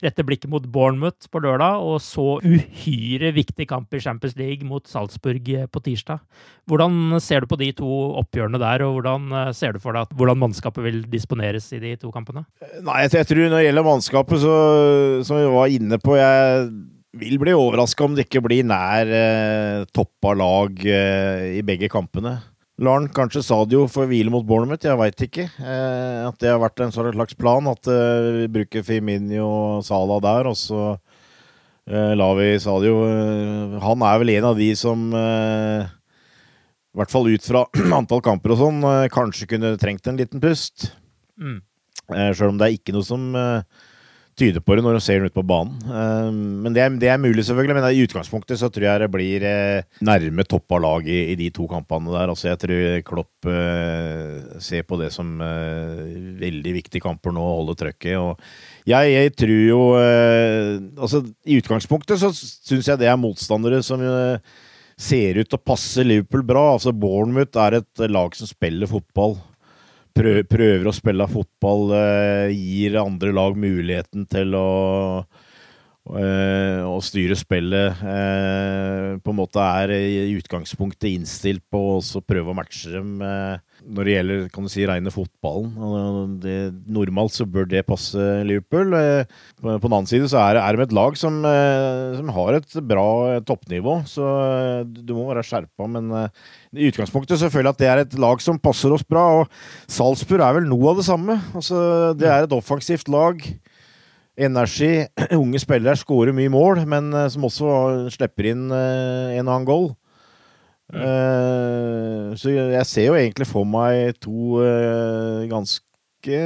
rette 0.00 0.24
blikket 0.24 0.48
mot 0.48 0.64
Bournemouth 0.64 1.28
på 1.28 1.42
lørdag, 1.44 1.82
og 1.84 1.98
så 2.00 2.38
uhyre 2.40 3.34
viktig 3.36 3.66
kamp 3.68 3.92
i 3.92 4.00
Champions 4.00 4.32
League 4.38 4.64
mot 4.64 4.86
Salzburg 4.88 5.50
eh, 5.52 5.66
på 5.68 5.82
tirsdag. 5.84 6.22
Hvordan 6.64 7.18
ser 7.20 7.44
du 7.44 7.50
på 7.50 7.58
de 7.60 7.68
to 7.76 7.90
oppgjørene 8.22 8.62
der, 8.62 8.86
og 8.86 8.96
hvordan 8.96 9.52
ser 9.52 9.76
du 9.76 9.82
for 9.82 9.92
deg 9.92 10.08
at 10.08 10.14
hvordan 10.16 10.40
mannskapet 10.40 10.86
vil 10.86 11.02
disponeres 11.12 11.68
i 11.76 11.82
de 11.82 11.92
to 12.00 12.14
kampene? 12.14 12.46
Nei, 12.80 13.02
jeg 13.04 13.28
tror 13.28 13.42
når 13.44 13.58
det 13.58 13.66
gjelder 13.66 13.86
mannskapet, 13.90 14.40
så, 14.40 14.56
som 15.28 15.36
vi 15.36 15.52
var 15.52 15.76
inne 15.76 16.00
på 16.00 16.16
jeg 16.16 16.64
vil 17.18 17.40
bli 17.42 17.54
overraska 17.56 18.06
om 18.06 18.14
det 18.14 18.28
ikke 18.28 18.42
blir 18.44 18.66
nær 18.66 19.10
eh, 19.10 19.82
toppa 19.94 20.34
lag 20.38 20.78
eh, 20.86 21.58
i 21.58 21.62
begge 21.66 21.90
kampene. 21.90 22.36
Laren 22.80 23.10
kanskje 23.12 23.42
Sadio 23.44 23.84
får 23.92 24.06
hvile 24.08 24.32
mot 24.32 24.46
Bournemouth, 24.46 24.86
jeg 24.86 24.96
veit 24.96 25.24
ikke. 25.26 25.48
Eh, 25.60 26.20
at 26.24 26.38
det 26.40 26.52
har 26.52 26.60
vært 26.62 26.80
en 26.80 26.94
slags 26.94 27.36
plan, 27.36 27.66
at 27.68 27.90
eh, 27.90 28.28
vi 28.38 28.46
bruker 28.54 28.86
Firmini 28.86 29.40
og 29.42 29.82
Sala 29.84 30.20
der, 30.24 30.48
og 30.48 30.56
så 30.56 30.84
eh, 31.90 32.14
lar 32.16 32.38
vi 32.38 32.54
Sadio 32.62 33.02
eh, 33.08 33.76
Han 33.84 34.06
er 34.06 34.22
vel 34.22 34.34
en 34.38 34.48
av 34.52 34.62
de 34.62 34.70
som 34.78 35.10
eh, 35.12 35.90
i 35.90 37.00
hvert 37.02 37.12
fall 37.12 37.28
ut 37.28 37.50
fra 37.50 37.66
antall 37.98 38.22
kamper 38.24 38.54
og 38.54 38.62
sånn, 38.62 38.88
kanskje 39.12 39.50
kunne 39.50 39.76
trengt 39.82 40.08
en 40.08 40.22
liten 40.22 40.42
pust. 40.42 40.92
Mm. 41.40 41.60
Sjøl 42.10 42.54
om 42.54 42.56
det 42.58 42.66
er 42.66 42.78
ikke 42.80 42.94
noe 42.96 43.06
som 43.06 43.28
tyder 44.40 44.62
på 44.64 44.76
det 44.76 44.84
når 44.84 44.96
du 44.96 45.02
ser 45.04 45.20
den 45.20 45.30
ut 45.30 45.36
på 45.36 45.44
banen. 45.46 45.76
Uh, 45.86 46.30
men 46.64 46.74
det 46.74 46.82
er, 46.82 46.94
det 47.02 47.10
er, 47.12 47.20
mulig, 47.20 47.44
selvfølgelig. 47.46 47.76
Men 47.76 47.86
i 47.90 48.04
utgangspunktet 48.06 48.60
så 48.60 48.70
tror 48.72 48.86
jeg 48.86 49.02
det 49.02 49.10
blir 49.12 49.44
uh, 49.44 49.98
nærme 50.06 50.46
topp 50.48 50.76
av 50.76 50.82
laget 50.84 51.32
i, 51.34 51.36
de 51.38 51.50
to 51.54 51.66
kampene 51.70 52.12
der. 52.14 52.32
Altså 52.32 52.50
Jeg 52.50 52.60
tror 52.64 53.04
Klopp 53.10 53.50
uh, 53.50 54.56
ser 54.62 54.86
på 54.88 54.98
det 55.00 55.10
som 55.14 55.36
veldig 55.40 56.72
viktige 56.74 57.04
kamper 57.04 57.34
nå, 57.34 57.44
å 57.44 57.60
holde 57.60 57.76
trøkket. 57.80 58.16
Og 58.18 58.88
jeg, 58.88 59.12
jeg 59.14 59.36
tror 59.38 59.60
jo 59.60 59.80
Altså, 61.00 61.20
i 61.48 61.58
utgangspunktet 61.60 62.20
så 62.20 62.30
syns 62.34 62.88
jeg 62.88 63.00
det 63.00 63.08
er 63.10 63.18
motstandere 63.20 63.80
som 63.84 64.02
ser 65.00 65.40
ut 65.40 65.48
til 65.48 65.56
å 65.56 65.64
passe 65.64 66.04
Liverpool 66.04 66.42
bra. 66.46 66.64
Altså 66.74 66.92
Bournemouth 66.96 67.58
er 67.60 67.78
et 67.80 68.04
lag 68.10 68.36
som 68.36 68.48
spiller 68.48 68.90
fotball 68.90 69.38
prøver 70.14 70.88
å 70.88 70.94
spille 70.94 71.26
fotball, 71.30 71.94
eh, 71.96 72.54
gir 72.54 72.98
andre 73.00 73.32
lag 73.36 73.56
muligheten 73.58 74.26
til 74.30 74.56
å 74.58 74.68
å 76.10 76.16
eh, 76.18 77.02
styre 77.04 77.36
spillet. 77.38 78.00
Eh, 78.02 79.18
på 79.22 79.32
en 79.32 79.38
måte 79.38 79.62
er 79.62 79.92
i 79.94 80.32
utgangspunktet 80.38 81.10
innstilt 81.12 81.62
på 81.70 82.00
å 82.00 82.22
prøve 82.24 82.50
å 82.50 82.56
matche 82.56 82.90
dem 82.94 83.20
når 83.86 84.06
det 84.06 84.14
gjelder 84.14 84.42
kan 84.52 84.66
du 84.66 84.70
si, 84.72 84.84
rene 84.88 85.12
fotballen. 85.12 86.36
Det, 86.42 86.56
normalt 86.90 87.34
så 87.34 87.46
bør 87.48 87.68
det 87.70 87.84
passe 87.88 88.18
Liverpool. 88.46 88.92
På, 89.60 89.76
den 89.76 89.94
annen 89.94 90.10
side 90.10 90.28
så 90.30 90.40
er, 90.42 90.60
er 90.60 90.76
de 90.76 90.84
et 90.84 90.94
lag 90.96 91.16
som, 91.18 91.40
som, 91.42 92.32
har 92.36 92.58
et 92.58 92.78
bra 92.90 93.06
toppnivå, 93.46 94.00
så 94.10 94.26
du 94.84 95.14
må 95.16 95.28
være 95.30 95.44
skjerpa. 95.46 95.88
Men 95.90 96.12
i 96.76 96.90
utgangspunktet 96.90 97.40
så 97.40 97.50
føler 97.52 97.70
jeg 97.70 97.76
at 97.76 97.82
det 97.82 97.90
er 97.90 98.04
et 98.04 98.18
lag 98.20 98.42
som 98.44 98.60
passer 98.62 98.92
oss 98.94 99.06
bra. 99.06 99.26
Og 99.40 99.90
Salzburg 99.90 100.44
er 100.44 100.60
vel 100.60 100.68
noe 100.70 100.92
av 100.92 101.00
det 101.00 101.08
samme. 101.08 101.40
Altså, 101.54 101.80
det 102.18 102.30
er 102.30 102.46
et 102.46 102.56
offensivt 102.56 103.10
lag 103.12 103.40
energi. 104.40 104.92
Unge 105.40 105.62
spillere 105.62 105.98
skårer 105.98 106.36
mye 106.36 106.52
mål, 106.52 106.84
men 106.88 107.12
som 107.32 107.48
også 107.48 108.10
slipper 108.14 108.52
inn 108.52 108.68
en 108.70 109.46
og 109.46 109.54
annen 109.54 109.68
goal. 109.68 109.90
Mm. 110.90 112.36
Så 112.40 112.52
jeg 112.52 112.86
ser 112.88 113.08
jo 113.10 113.16
egentlig 113.18 113.46
for 113.48 113.68
meg 113.68 114.16
to 114.22 114.58
ganske 115.50 116.40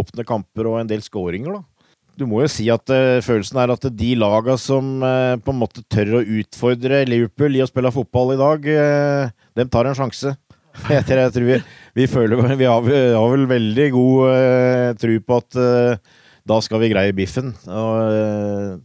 åpne 0.00 0.26
kamper 0.28 0.68
og 0.70 0.80
en 0.80 0.90
del 0.90 1.02
skåringer, 1.04 1.56
da. 1.56 1.88
du 2.20 2.26
må 2.28 2.42
jo 2.44 2.50
si 2.52 2.68
at 2.70 2.92
uh, 2.92 3.18
følelsen 3.24 3.58
er 3.58 3.72
at 3.72 3.86
de 3.96 4.10
laga 4.20 4.54
som 4.60 5.00
på 5.00 5.54
en 5.54 5.58
måte 5.58 5.82
tør 5.90 6.20
å 6.20 6.22
utfordre 6.40 7.02
Liverpool 7.08 7.56
i 7.56 7.64
å 7.64 7.68
spille 7.70 7.92
fotball 7.94 8.34
i 8.36 8.40
dag, 8.40 8.70
dem 9.58 9.72
tar 9.72 9.88
en 9.88 9.98
sjanse. 9.98 10.36
Jeg 10.92 11.02
tror 11.08 11.48
vi, 11.48 11.56
vi, 11.98 12.06
føler 12.06 12.54
Vi 12.54 12.68
har, 12.68 12.84
vi 12.84 13.00
har 13.16 13.32
vel 13.32 13.48
veldig 13.50 13.88
god 13.96 15.00
tro 15.02 15.16
på 15.26 15.40
at 15.42 15.58
da 16.50 16.60
skal 16.62 16.80
vi 16.84 16.92
greie 16.92 17.16
biffen. 17.16 17.50
Og 17.66 18.78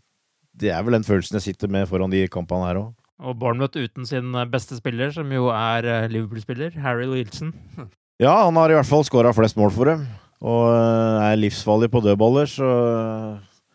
det 0.56 0.72
er 0.72 0.84
vel 0.84 0.98
den 0.98 1.06
følelsen 1.08 1.38
jeg 1.40 1.50
sitter 1.50 1.72
med 1.72 1.88
foran 1.90 2.12
de 2.12 2.26
kampene 2.32 2.70
her 2.70 2.80
òg. 2.80 2.94
Og 3.24 3.38
Bournemouth 3.40 3.80
uten 3.80 4.08
sin 4.10 4.36
beste 4.52 4.76
spiller, 4.76 5.14
som 5.16 5.30
jo 5.32 5.48
er 5.54 6.10
Liverpool-spiller, 6.12 6.76
Harry 6.84 7.08
Wilson. 7.08 7.54
ja, 8.26 8.34
han 8.44 8.60
har 8.60 8.74
i 8.74 8.76
hvert 8.80 8.90
fall 8.90 9.06
skåra 9.08 9.32
flest 9.36 9.56
mål 9.60 9.72
for 9.76 9.94
dem. 9.94 10.08
Og 10.44 10.64
eh, 10.70 11.28
er 11.30 11.40
livsfarlig 11.40 11.90
på 11.94 12.02
dødballer, 12.04 12.50
så 12.50 12.72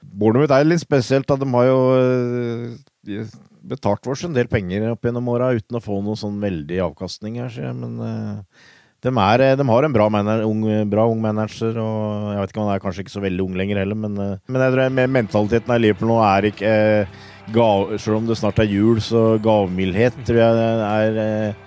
Bournemouth 0.01 0.53
er 0.55 0.66
litt 0.68 0.82
spesielt. 0.82 1.28
Da. 1.28 1.38
De 1.41 1.49
har 1.55 1.70
jo 1.70 1.78
eh, 1.97 3.30
betalt 3.70 4.07
oss 4.11 4.26
en 4.26 4.36
del 4.36 4.51
penger 4.51 4.91
opp 4.93 5.07
gjennom 5.07 5.32
åra 5.32 5.55
uten 5.57 5.78
å 5.78 5.84
få 5.84 6.01
noe 6.05 6.18
sånn 6.18 6.38
veldig 6.43 6.82
avkastning 6.91 7.41
her, 7.43 7.57
Men 7.76 7.97
uh, 8.01 8.62
de, 9.05 9.11
er, 9.11 9.45
de, 9.57 9.66
har 9.68 9.86
en 9.86 9.97
bra, 9.97 10.09
manager, 10.12 10.47
ung, 10.49 10.64
bra, 10.93 11.07
ung, 11.09 11.20
manager, 11.20 11.76
og 11.80 12.30
jeg 12.34 12.41
vet 12.41 12.53
ikke 12.53 12.61
om 12.61 12.68
han 12.68 12.74
er 12.76 12.84
kanskje 12.84 13.05
ikke 13.05 13.16
så 13.16 13.24
veldig 13.24 13.45
ung 13.45 13.59
lenger 13.61 13.82
heller, 13.82 13.99
men, 13.99 14.16
men 14.16 14.64
jeg 14.64 14.74
tror 14.76 14.97
mentaliteten 15.16 15.74
av 15.74 15.80
Liverpool 15.80 16.12
nå 16.12 16.18
er 16.28 16.49
ikke 16.51 16.72
uh, 16.72 17.20
gav, 17.53 17.96
Selv 17.98 18.20
om 18.20 18.28
det 18.28 18.38
snart 18.38 18.59
er 18.62 18.70
jul, 18.70 19.01
så 19.03 19.34
gavmildhet 19.42 20.16
tror 20.26 20.40
jeg 20.40 20.55
er 20.90 21.59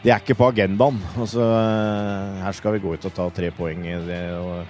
det 0.00 0.08
er 0.08 0.20
ikke 0.22 0.38
på 0.38 0.48
agendaen. 0.48 0.96
Altså, 1.20 1.44
her 2.40 2.56
skal 2.56 2.76
vi 2.76 2.80
gå 2.80 2.94
ut 2.96 3.04
og 3.04 3.12
ta 3.16 3.28
tre 3.36 3.50
poeng. 3.52 3.82
Det, 4.06 4.20
og, 4.32 4.62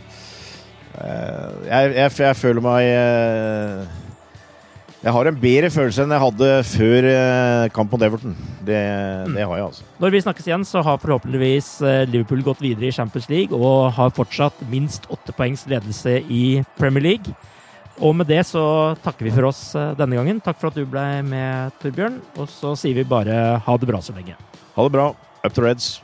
jeg, 1.68 1.92
jeg, 1.94 2.11
jeg, 2.18 2.36
føler 2.36 2.64
meg 2.64 2.82
Jeg 5.00 5.12
har 5.14 5.28
en 5.30 5.38
bedre 5.40 5.70
følelse 5.70 6.02
enn 6.02 6.12
jeg 6.12 6.22
hadde 6.24 6.48
før 6.72 7.06
kamp 7.76 7.94
mot 7.94 8.02
Everton. 8.08 8.34
Det, 8.58 8.80
mm. 8.80 9.36
det, 9.36 9.46
har 9.46 9.54
jeg, 9.54 9.68
altså. 9.68 9.86
Når 10.02 10.16
vi 10.16 10.24
snakkes 10.26 10.50
igjen, 10.50 10.66
så 10.66 10.82
har 10.82 10.98
forhåpentligvis 10.98 11.70
Liverpool 12.11 12.42
gått 12.50 12.64
videre 12.64 12.90
i 12.90 12.96
Champions 12.98 13.30
League 13.30 13.54
og 13.54 13.94
har 14.00 14.11
fortsatt 14.18 14.66
minst 14.72 15.06
åtte 15.14 15.36
poengs 15.36 15.62
ledelse 15.70 16.18
i 16.26 16.44
Premier 16.80 17.06
League. 17.06 17.38
Og 18.01 18.14
med 18.16 18.30
det 18.30 18.40
så 18.48 18.62
takker 19.05 19.28
vi 19.28 19.32
for 19.34 19.51
oss 19.51 19.61
denne 19.98 20.16
gangen. 20.16 20.40
Takk 20.40 20.57
for 20.61 20.70
at 20.70 20.78
du 20.78 20.86
ble 20.88 21.07
med, 21.26 21.74
Torbjørn. 21.82 22.16
Og 22.40 22.48
så 22.48 22.72
sier 22.80 22.96
vi 22.96 23.05
bare 23.05 23.59
ha 23.61 23.76
det 23.76 23.88
bra 23.90 24.01
så 24.01 24.16
lenge. 24.16 24.38
Ha 24.76 24.86
det 24.86 24.94
bra. 24.94 25.11
Up 25.44 25.53
to 25.53 25.64
Reds. 25.64 25.98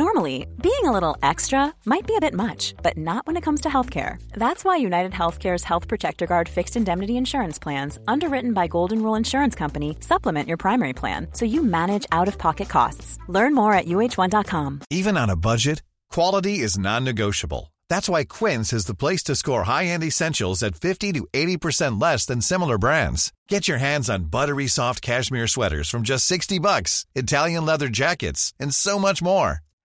Normally, 0.00 0.46
being 0.62 0.86
a 0.86 0.92
little 0.96 1.18
extra 1.22 1.74
might 1.84 2.06
be 2.06 2.16
a 2.16 2.24
bit 2.26 2.32
much, 2.32 2.72
but 2.82 2.96
not 2.96 3.26
when 3.26 3.36
it 3.36 3.42
comes 3.42 3.60
to 3.60 3.68
healthcare. 3.68 4.16
That's 4.32 4.64
why 4.64 4.76
United 4.76 5.12
Healthcare's 5.12 5.62
Health 5.62 5.88
Protector 5.88 6.26
Guard 6.26 6.48
fixed 6.48 6.74
indemnity 6.74 7.18
insurance 7.18 7.58
plans, 7.58 7.98
underwritten 8.08 8.54
by 8.54 8.66
Golden 8.66 9.02
Rule 9.02 9.18
Insurance 9.18 9.54
Company, 9.54 9.98
supplement 10.00 10.48
your 10.48 10.56
primary 10.56 10.94
plan 10.94 11.26
so 11.34 11.44
you 11.44 11.62
manage 11.62 12.06
out 12.12 12.28
of 12.28 12.38
pocket 12.38 12.70
costs. 12.70 13.18
Learn 13.28 13.54
more 13.54 13.74
at 13.74 13.84
uh1.com. 13.84 14.80
Even 14.88 15.18
on 15.18 15.28
a 15.28 15.36
budget, 15.36 15.82
quality 16.08 16.60
is 16.60 16.78
non 16.78 17.04
negotiable. 17.04 17.70
That's 17.90 18.08
why 18.08 18.24
Quince 18.24 18.72
is 18.72 18.86
the 18.86 19.00
place 19.02 19.22
to 19.24 19.36
score 19.36 19.64
high 19.64 19.92
end 19.92 20.02
essentials 20.02 20.62
at 20.62 20.80
50 20.80 21.12
to 21.12 21.26
80% 21.34 22.00
less 22.00 22.24
than 22.24 22.40
similar 22.40 22.78
brands. 22.78 23.34
Get 23.50 23.68
your 23.68 23.78
hands 23.78 24.08
on 24.08 24.30
buttery 24.36 24.66
soft 24.66 25.02
cashmere 25.02 25.46
sweaters 25.46 25.90
from 25.90 26.04
just 26.04 26.24
60 26.24 26.58
bucks, 26.58 27.04
Italian 27.14 27.66
leather 27.66 27.88
jackets, 27.90 28.54
and 28.58 28.74
so 28.74 28.98
much 28.98 29.20
more. 29.20 29.60